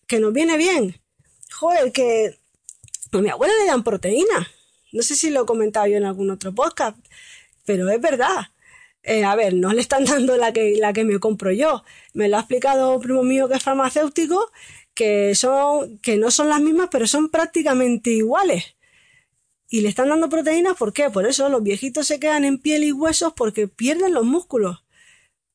que 0.07 0.19
nos 0.19 0.33
viene 0.33 0.57
bien. 0.57 1.01
Joder, 1.51 1.91
que 1.91 2.39
a 3.11 3.17
mi 3.17 3.29
abuela 3.29 3.53
le 3.59 3.65
dan 3.65 3.83
proteína. 3.83 4.47
No 4.93 5.03
sé 5.03 5.15
si 5.15 5.29
lo 5.29 5.43
he 5.43 5.45
comentado 5.45 5.87
yo 5.87 5.97
en 5.97 6.05
algún 6.05 6.29
otro 6.31 6.53
podcast, 6.53 6.97
pero 7.65 7.89
es 7.89 7.99
verdad. 8.01 8.47
Eh, 9.03 9.23
a 9.23 9.35
ver, 9.35 9.53
no 9.53 9.73
le 9.73 9.81
están 9.81 10.05
dando 10.05 10.37
la 10.37 10.53
que, 10.53 10.75
la 10.77 10.93
que 10.93 11.03
me 11.03 11.19
compro 11.19 11.51
yo. 11.51 11.83
Me 12.13 12.29
lo 12.29 12.37
ha 12.37 12.41
explicado 12.41 12.95
un 12.95 13.01
primo 13.01 13.23
mío 13.23 13.47
que 13.47 13.55
es 13.55 13.63
farmacéutico, 13.63 14.51
que 14.93 15.33
son, 15.35 15.97
que 15.99 16.17
no 16.17 16.31
son 16.31 16.49
las 16.49 16.61
mismas, 16.61 16.89
pero 16.91 17.07
son 17.07 17.29
prácticamente 17.29 18.11
iguales. 18.11 18.75
Y 19.73 19.79
le 19.79 19.87
están 19.87 20.09
dando 20.09 20.27
proteínas, 20.27 20.75
¿por 20.75 20.91
qué? 20.91 21.09
Por 21.09 21.25
eso 21.25 21.47
los 21.47 21.63
viejitos 21.63 22.05
se 22.05 22.19
quedan 22.19 22.43
en 22.43 22.59
piel 22.59 22.83
y 22.83 22.91
huesos 22.91 23.31
porque 23.33 23.69
pierden 23.69 24.13
los 24.13 24.25
músculos. 24.25 24.83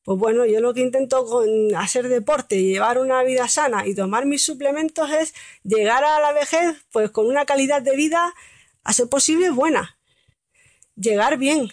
Pues 0.03 0.17
bueno, 0.17 0.43
yo 0.47 0.59
lo 0.59 0.73
que 0.73 0.81
intento 0.81 1.23
con 1.27 1.75
hacer 1.75 2.07
deporte, 2.09 2.63
llevar 2.63 2.97
una 2.97 3.21
vida 3.21 3.47
sana 3.47 3.85
y 3.85 3.93
tomar 3.93 4.25
mis 4.25 4.43
suplementos 4.43 5.11
es 5.11 5.35
llegar 5.63 6.03
a 6.03 6.19
la 6.19 6.33
vejez 6.33 6.83
pues 6.91 7.11
con 7.11 7.27
una 7.27 7.45
calidad 7.45 7.83
de 7.83 7.95
vida 7.95 8.33
a 8.83 8.91
ser 8.91 9.07
posible 9.07 9.51
buena. 9.51 9.99
Llegar 10.95 11.37
bien. 11.37 11.71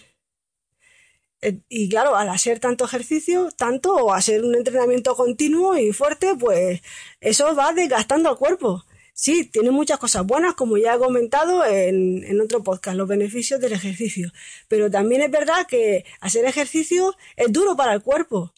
Eh, 1.41 1.61
y 1.67 1.89
claro, 1.89 2.15
al 2.15 2.29
hacer 2.29 2.59
tanto 2.59 2.85
ejercicio, 2.85 3.49
tanto 3.57 3.95
o 3.95 4.13
hacer 4.13 4.43
un 4.43 4.53
entrenamiento 4.53 5.15
continuo 5.15 5.77
y 5.79 5.93
fuerte, 5.93 6.35
pues 6.39 6.81
eso 7.21 7.55
va 7.55 7.73
desgastando 7.73 8.29
al 8.29 8.37
cuerpo. 8.37 8.85
Sí, 9.17 9.45
tiene 9.45 9.71
muchas 9.71 9.97
cosas 9.97 10.25
buenas, 10.25 10.55
como 10.55 10.77
ya 10.77 10.95
he 10.95 10.99
comentado 10.99 11.63
en, 11.65 12.21
en, 12.25 12.41
otro 12.41 12.61
podcast, 12.63 12.97
los 12.97 13.07
beneficios 13.07 13.61
del 13.61 13.71
ejercicio. 13.71 14.29
Pero 14.67 14.91
también 14.91 15.21
es 15.21 15.31
verdad 15.31 15.65
que 15.67 16.03
hacer 16.19 16.43
ejercicio 16.43 17.15
es 17.37 17.49
duro 17.49 17.77
para 17.77 17.93
el 17.93 18.01
cuerpo. 18.01 18.53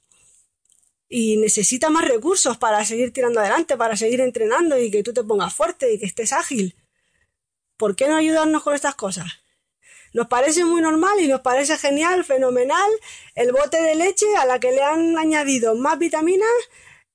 Y 1.07 1.37
necesita 1.37 1.91
más 1.91 2.07
recursos 2.07 2.57
para 2.57 2.83
seguir 2.85 3.13
tirando 3.13 3.39
adelante, 3.39 3.77
para 3.77 3.95
seguir 3.95 4.19
entrenando 4.19 4.79
y 4.79 4.89
que 4.89 5.03
tú 5.03 5.13
te 5.13 5.23
pongas 5.23 5.53
fuerte 5.53 5.93
y 5.93 5.99
que 5.99 6.07
estés 6.07 6.33
ágil. 6.33 6.75
¿Por 7.77 7.95
qué 7.95 8.07
no 8.07 8.15
ayudarnos 8.15 8.63
con 8.63 8.73
estas 8.73 8.95
cosas? 8.95 9.27
Nos 10.13 10.25
parece 10.25 10.65
muy 10.65 10.81
normal 10.81 11.19
y 11.19 11.27
nos 11.27 11.41
parece 11.41 11.77
genial, 11.77 12.25
fenomenal, 12.25 12.89
el 13.35 13.51
bote 13.51 13.79
de 13.79 13.93
leche 13.93 14.25
a 14.37 14.45
la 14.45 14.59
que 14.59 14.71
le 14.71 14.81
han 14.81 15.19
añadido 15.19 15.75
más 15.75 15.99
vitaminas 15.99 16.49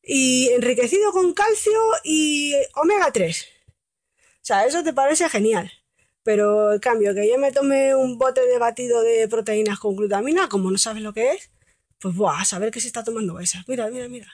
y 0.02 0.48
enriquecido 0.48 1.12
con 1.12 1.32
calcio 1.32 1.80
y 2.04 2.54
omega 2.74 3.12
3. 3.12 3.46
O 3.46 4.44
sea, 4.44 4.66
eso 4.66 4.82
te 4.82 4.92
parece 4.92 5.28
genial. 5.28 5.72
Pero 6.24 6.72
en 6.72 6.78
cambio, 6.78 7.14
que 7.14 7.28
yo 7.28 7.38
me 7.38 7.52
tome 7.52 7.94
un 7.94 8.18
bote 8.18 8.46
de 8.46 8.58
batido 8.58 9.02
de 9.02 9.28
proteínas 9.28 9.78
con 9.78 9.96
glutamina, 9.96 10.48
como 10.48 10.70
no 10.70 10.78
sabes 10.78 11.02
lo 11.02 11.12
que 11.12 11.32
es, 11.32 11.50
pues 11.98 12.14
buah, 12.14 12.40
a 12.40 12.44
saber 12.44 12.70
qué 12.70 12.80
se 12.80 12.86
está 12.88 13.02
tomando 13.02 13.38
esa. 13.40 13.64
Mira, 13.66 13.88
mira, 13.88 14.08
mira. 14.08 14.32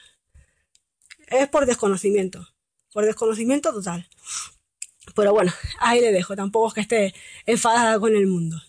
Es 1.28 1.48
por 1.48 1.66
desconocimiento. 1.66 2.46
Por 2.92 3.04
desconocimiento 3.04 3.72
total. 3.72 4.08
Pero 5.14 5.32
bueno, 5.32 5.52
ahí 5.78 6.00
le 6.00 6.12
dejo. 6.12 6.36
Tampoco 6.36 6.68
es 6.68 6.74
que 6.74 6.80
esté 6.80 7.14
enfadada 7.46 7.98
con 7.98 8.14
el 8.14 8.26
mundo. 8.26 8.60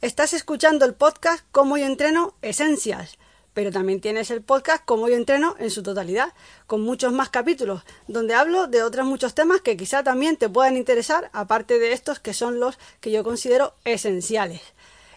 Estás 0.00 0.32
escuchando 0.32 0.84
el 0.84 0.94
podcast 0.94 1.44
Cómo 1.50 1.76
yo 1.76 1.86
entreno 1.86 2.36
Esencias 2.42 3.18
pero 3.58 3.72
también 3.72 4.00
tienes 4.00 4.30
el 4.30 4.40
podcast 4.40 4.84
Como 4.84 5.08
yo 5.08 5.16
entreno 5.16 5.56
en 5.58 5.72
su 5.72 5.82
totalidad, 5.82 6.32
con 6.68 6.80
muchos 6.80 7.12
más 7.12 7.28
capítulos, 7.28 7.82
donde 8.06 8.34
hablo 8.34 8.68
de 8.68 8.84
otros 8.84 9.04
muchos 9.04 9.34
temas 9.34 9.62
que 9.62 9.76
quizá 9.76 10.04
también 10.04 10.36
te 10.36 10.48
puedan 10.48 10.76
interesar, 10.76 11.28
aparte 11.32 11.80
de 11.80 11.92
estos 11.92 12.20
que 12.20 12.34
son 12.34 12.60
los 12.60 12.78
que 13.00 13.10
yo 13.10 13.24
considero 13.24 13.74
esenciales. 13.84 14.60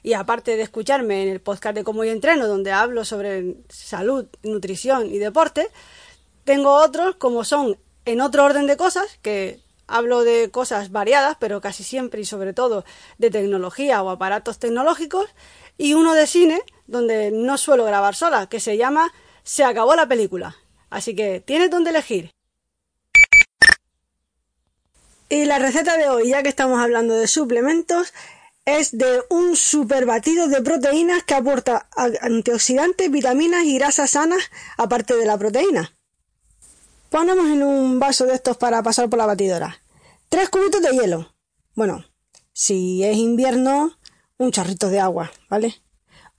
Y 0.02 0.14
aparte 0.14 0.58
de 0.58 0.64
escucharme 0.64 1.22
en 1.22 1.30
el 1.30 1.40
podcast 1.40 1.76
de 1.76 1.84
Como 1.84 2.04
yo 2.04 2.14
entreno, 2.14 2.48
donde 2.48 2.72
hablo 2.72 3.06
sobre 3.06 3.58
salud, 3.70 4.26
nutrición 4.42 5.06
y 5.06 5.20
deporte, 5.20 5.68
tengo 6.44 6.74
otros 6.74 7.18
como 7.18 7.44
son 7.44 7.78
en 8.06 8.22
otro 8.22 8.44
orden 8.44 8.66
de 8.66 8.76
cosas, 8.76 9.20
que 9.22 9.60
hablo 9.92 10.24
de 10.24 10.50
cosas 10.52 10.92
variadas, 10.92 11.38
pero 11.40 11.62
casi 11.62 11.84
siempre 11.84 12.22
y 12.22 12.26
sobre 12.26 12.54
todo 12.54 12.86
de 13.18 13.30
tecnología 13.30 14.02
o 14.02 14.10
aparatos 14.10 14.60
tecnológicos, 14.60 15.30
y 15.78 15.94
uno 15.94 16.14
de 16.14 16.28
cine, 16.28 16.62
donde 16.88 17.32
no 17.32 17.58
suelo 17.58 17.86
grabar 17.86 18.16
sola, 18.16 18.48
que 18.48 18.60
se 18.60 18.78
llama 18.78 19.14
Se 19.44 19.64
acabó 19.64 19.96
la 19.96 20.08
película. 20.08 20.56
Así 20.90 21.16
que 21.16 21.40
tienes 21.40 21.70
donde 21.70 21.90
elegir. 21.90 22.32
Y 25.30 25.46
la 25.46 25.60
receta 25.60 25.98
de 25.98 26.10
hoy, 26.10 26.30
ya 26.30 26.44
que 26.44 26.50
estamos 26.50 26.80
hablando 26.82 27.14
de 27.14 27.28
suplementos, 27.28 28.14
es 28.66 28.98
de 28.98 29.24
un 29.30 29.56
super 29.56 30.06
batido 30.06 30.48
de 30.48 30.62
proteínas 30.62 31.24
que 31.24 31.34
aporta 31.34 31.88
antioxidantes, 31.96 33.10
vitaminas 33.10 33.64
y 33.64 33.78
grasas 33.78 34.12
sanas 34.12 34.52
aparte 34.78 35.16
de 35.16 35.26
la 35.26 35.38
proteína. 35.38 35.94
Ponemos 37.10 37.48
en 37.48 37.64
un 37.64 38.00
vaso 38.00 38.26
de 38.26 38.36
estos 38.36 38.58
para 38.58 38.84
pasar 38.84 39.10
por 39.10 39.20
la 39.20 39.26
batidora. 39.26 39.81
Tres 40.32 40.48
cubitos 40.48 40.82
de 40.82 40.92
hielo. 40.92 41.36
Bueno, 41.76 42.06
si 42.54 43.04
es 43.04 43.18
invierno, 43.18 43.98
un 44.38 44.54
charrito 44.54 44.88
de 44.88 45.02
agua, 45.02 45.30
¿vale? 45.50 45.82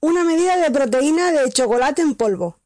Una 0.01 0.25
medida 0.25 0.57
de 0.57 0.71
proteína 0.71 1.31
de 1.31 1.51
chocolate 1.51 2.01
en 2.01 2.15
polvo. 2.15 2.59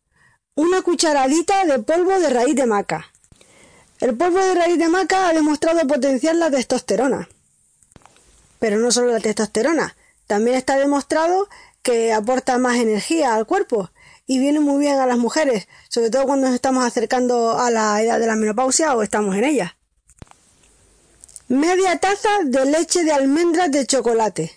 Una 0.55 0.83
cucharadita 0.83 1.65
de 1.65 1.81
polvo 1.81 2.17
de 2.21 2.31
raíz 2.31 2.55
de 2.55 2.67
maca. 2.67 3.13
El 3.99 4.17
polvo 4.17 4.39
de 4.39 4.55
raíz 4.55 4.79
de 4.79 4.89
maca 4.89 5.29
ha 5.29 5.33
demostrado 5.33 5.85
potenciar 5.89 6.37
la 6.37 6.49
testosterona. 6.49 7.29
Pero 8.61 8.79
no 8.79 8.93
solo 8.93 9.09
la 9.11 9.19
testosterona, 9.19 9.97
también 10.29 10.57
está 10.57 10.79
demostrado 10.79 11.49
que 11.83 12.13
aporta 12.13 12.57
más 12.59 12.77
energía 12.77 13.35
al 13.35 13.47
cuerpo 13.47 13.91
y 14.29 14.39
viene 14.39 14.61
muy 14.61 14.79
bien 14.79 15.01
a 15.01 15.07
las 15.07 15.19
mujeres, 15.19 15.67
sobre 15.89 16.09
todo 16.09 16.27
cuando 16.27 16.47
nos 16.47 16.55
estamos 16.55 16.85
acercando 16.85 17.59
a 17.59 17.73
la 17.73 18.01
edad 18.01 18.21
de 18.21 18.29
la 18.29 18.37
menopausia 18.37 18.95
o 18.95 19.03
estamos 19.03 19.35
en 19.35 19.43
ella. 19.43 19.77
Media 21.49 21.97
taza 22.01 22.29
de 22.45 22.65
leche 22.65 23.05
de 23.05 23.13
almendras 23.13 23.71
de 23.71 23.87
chocolate. 23.87 24.51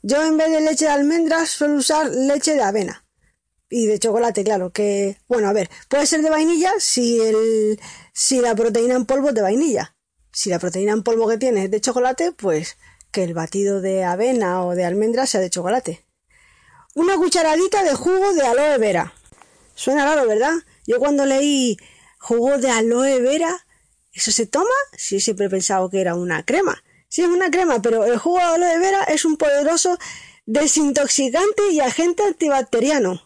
Yo 0.00 0.24
en 0.24 0.38
vez 0.38 0.50
de 0.50 0.62
leche 0.62 0.86
de 0.86 0.90
almendras 0.90 1.50
suelo 1.50 1.74
usar 1.74 2.08
leche 2.08 2.54
de 2.54 2.62
avena. 2.62 3.04
Y 3.68 3.84
de 3.84 3.98
chocolate, 3.98 4.42
claro, 4.42 4.70
que, 4.70 5.18
bueno, 5.28 5.48
a 5.48 5.52
ver, 5.52 5.68
puede 5.90 6.06
ser 6.06 6.22
de 6.22 6.30
vainilla 6.30 6.72
si 6.78 7.20
el, 7.20 7.78
si 8.14 8.40
la 8.40 8.54
proteína 8.54 8.94
en 8.94 9.04
polvo 9.04 9.28
es 9.28 9.34
de 9.34 9.42
vainilla. 9.42 9.94
Si 10.32 10.48
la 10.48 10.58
proteína 10.58 10.92
en 10.92 11.02
polvo 11.02 11.28
que 11.28 11.36
tiene 11.36 11.64
es 11.64 11.70
de 11.70 11.82
chocolate, 11.82 12.32
pues 12.32 12.78
que 13.10 13.24
el 13.24 13.34
batido 13.34 13.82
de 13.82 14.04
avena 14.04 14.64
o 14.64 14.74
de 14.74 14.86
almendras 14.86 15.28
sea 15.28 15.40
de 15.42 15.50
chocolate. 15.50 16.06
Una 16.94 17.16
cucharadita 17.16 17.82
de 17.82 17.92
jugo 17.92 18.32
de 18.32 18.40
aloe 18.40 18.78
vera. 18.78 19.12
Suena 19.74 20.06
raro, 20.06 20.26
¿verdad? 20.26 20.54
Yo 20.86 20.98
cuando 20.98 21.26
leí 21.26 21.76
jugo 22.18 22.56
de 22.56 22.70
aloe 22.70 23.20
vera, 23.20 23.66
¿eso 24.12 24.30
se 24.30 24.46
toma? 24.46 24.68
Sí, 24.96 25.20
siempre 25.20 25.46
he 25.46 25.50
pensado 25.50 25.90
que 25.90 26.00
era 26.00 26.14
una 26.14 26.44
crema. 26.44 26.82
Sí, 27.08 27.22
es 27.22 27.28
una 27.28 27.50
crema, 27.50 27.82
pero 27.82 28.04
el 28.04 28.18
jugo 28.18 28.38
de 28.38 28.44
aloe 28.44 28.78
vera 28.78 29.04
es 29.04 29.24
un 29.24 29.36
poderoso 29.36 29.98
desintoxicante 30.46 31.70
y 31.70 31.80
agente 31.80 32.22
antibacteriano. 32.22 33.22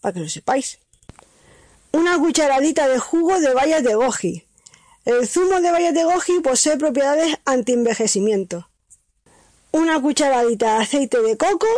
Para 0.00 0.14
que 0.14 0.20
lo 0.20 0.28
sepáis. 0.28 0.78
Una 1.92 2.18
cucharadita 2.18 2.88
de 2.88 2.98
jugo 2.98 3.38
de 3.40 3.52
bayas 3.52 3.82
de 3.82 3.94
goji. 3.94 4.46
El 5.04 5.26
zumo 5.26 5.60
de 5.60 5.70
bayas 5.70 5.94
de 5.94 6.04
goji 6.04 6.40
posee 6.40 6.76
propiedades 6.76 7.36
anti-envejecimiento. 7.44 8.70
Una 9.72 10.00
cucharadita 10.00 10.76
de 10.76 10.82
aceite 10.82 11.20
de 11.20 11.36
coco. 11.36 11.68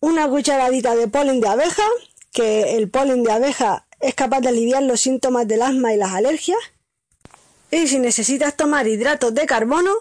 Una 0.00 0.28
cucharadita 0.28 0.94
de 0.94 1.08
polen 1.08 1.40
de 1.40 1.48
abeja, 1.48 1.84
que 2.32 2.76
el 2.76 2.90
polen 2.90 3.22
de 3.22 3.32
abeja 3.32 3.86
es 4.00 4.14
capaz 4.14 4.40
de 4.40 4.48
aliviar 4.48 4.82
los 4.82 5.00
síntomas 5.00 5.48
del 5.48 5.62
asma 5.62 5.94
y 5.94 5.96
las 5.96 6.12
alergias. 6.12 6.58
Y 7.70 7.88
si 7.88 7.98
necesitas 7.98 8.56
tomar 8.56 8.86
hidratos 8.86 9.34
de 9.34 9.46
carbono, 9.46 9.92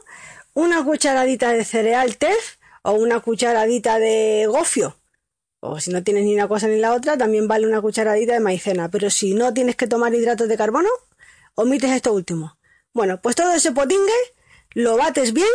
una 0.54 0.84
cucharadita 0.84 1.52
de 1.52 1.66
cereal 1.66 2.18
tef 2.18 2.58
o 2.84 2.94
una 2.94 3.20
cucharadita 3.20 4.00
de 4.00 4.46
gofio. 4.48 4.96
O 5.60 5.80
si 5.80 5.92
no 5.92 6.04
tienes 6.04 6.26
ni 6.26 6.36
una 6.36 6.48
cosa 6.48 6.68
ni 6.68 6.78
la 6.78 6.94
otra, 6.94 7.18
también 7.18 7.48
vale 7.48 7.68
una 7.68 7.82
cucharadita 7.82 8.34
de 8.34 8.40
maicena. 8.40 8.90
Pero 8.90 9.10
si 9.10 9.34
no 9.34 9.54
tienes 9.54 9.76
que 9.76 9.88
tomar 9.88 10.14
hidratos 10.14 10.48
de 10.48 10.58
carbono, 10.58 10.90
omites 11.56 11.92
esto 11.92 12.14
último. 12.14 12.58
Bueno, 12.94 13.20
pues 13.22 13.36
todo 13.36 13.52
ese 13.52 13.72
potingue 13.72 14.14
lo 14.74 14.96
bates 14.96 15.34
bien 15.34 15.48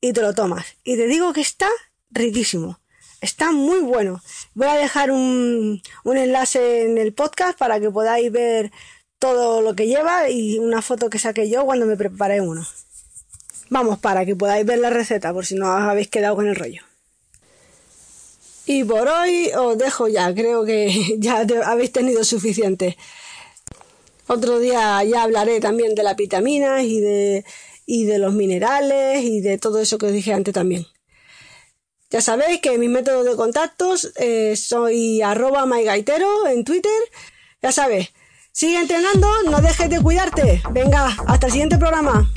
y 0.00 0.12
te 0.12 0.20
lo 0.20 0.34
tomas. 0.34 0.76
Y 0.84 0.96
te 0.96 1.06
digo 1.06 1.32
que 1.32 1.40
está 1.40 1.68
riquísimo. 2.10 2.78
Está 3.22 3.52
muy 3.52 3.80
bueno. 3.80 4.20
Voy 4.54 4.68
a 4.68 4.74
dejar 4.74 5.10
un, 5.10 5.80
un 6.04 6.16
enlace 6.16 6.82
en 6.82 6.98
el 6.98 7.14
podcast 7.14 7.56
para 7.56 7.80
que 7.80 7.90
podáis 7.90 8.30
ver 8.30 8.70
todo 9.22 9.62
lo 9.62 9.76
que 9.76 9.86
lleva 9.86 10.28
y 10.28 10.58
una 10.58 10.82
foto 10.82 11.08
que 11.08 11.20
saqué 11.20 11.48
yo 11.48 11.64
cuando 11.64 11.86
me 11.86 11.96
preparé 11.96 12.40
uno. 12.40 12.66
Vamos, 13.70 14.00
para 14.00 14.26
que 14.26 14.34
podáis 14.34 14.66
ver 14.66 14.80
la 14.80 14.90
receta 14.90 15.32
por 15.32 15.46
si 15.46 15.54
no 15.54 15.72
os 15.72 15.82
habéis 15.82 16.08
quedado 16.08 16.34
con 16.34 16.48
el 16.48 16.56
rollo. 16.56 16.82
Y 18.66 18.82
por 18.82 19.06
hoy 19.06 19.52
os 19.56 19.78
dejo 19.78 20.08
ya, 20.08 20.34
creo 20.34 20.64
que 20.64 21.14
ya 21.18 21.46
habéis 21.66 21.92
tenido 21.92 22.24
suficiente. 22.24 22.96
Otro 24.26 24.58
día 24.58 25.04
ya 25.04 25.22
hablaré 25.22 25.60
también 25.60 25.94
de 25.94 26.02
las 26.02 26.16
vitaminas 26.16 26.82
y 26.82 27.00
de, 27.00 27.44
y 27.86 28.06
de 28.06 28.18
los 28.18 28.34
minerales 28.34 29.22
y 29.22 29.40
de 29.40 29.56
todo 29.56 29.78
eso 29.78 29.98
que 29.98 30.06
os 30.06 30.12
dije 30.12 30.32
antes 30.32 30.52
también. 30.52 30.84
Ya 32.10 32.20
sabéis 32.20 32.60
que 32.60 32.76
mi 32.76 32.88
método 32.88 33.22
de 33.22 33.36
contactos 33.36 34.12
eh, 34.16 34.56
soy 34.56 35.22
arroba 35.22 35.64
mygaitero 35.64 36.48
en 36.48 36.64
Twitter. 36.64 37.00
Ya 37.62 37.70
sabes, 37.70 38.08
sigue 38.52 38.78
entrenando, 38.78 39.28
no 39.50 39.60
dejes 39.60 39.88
de 39.90 40.00
cuidarte. 40.00 40.62
Venga, 40.70 41.16
hasta 41.26 41.46
el 41.46 41.52
siguiente 41.52 41.78
programa. 41.78 42.30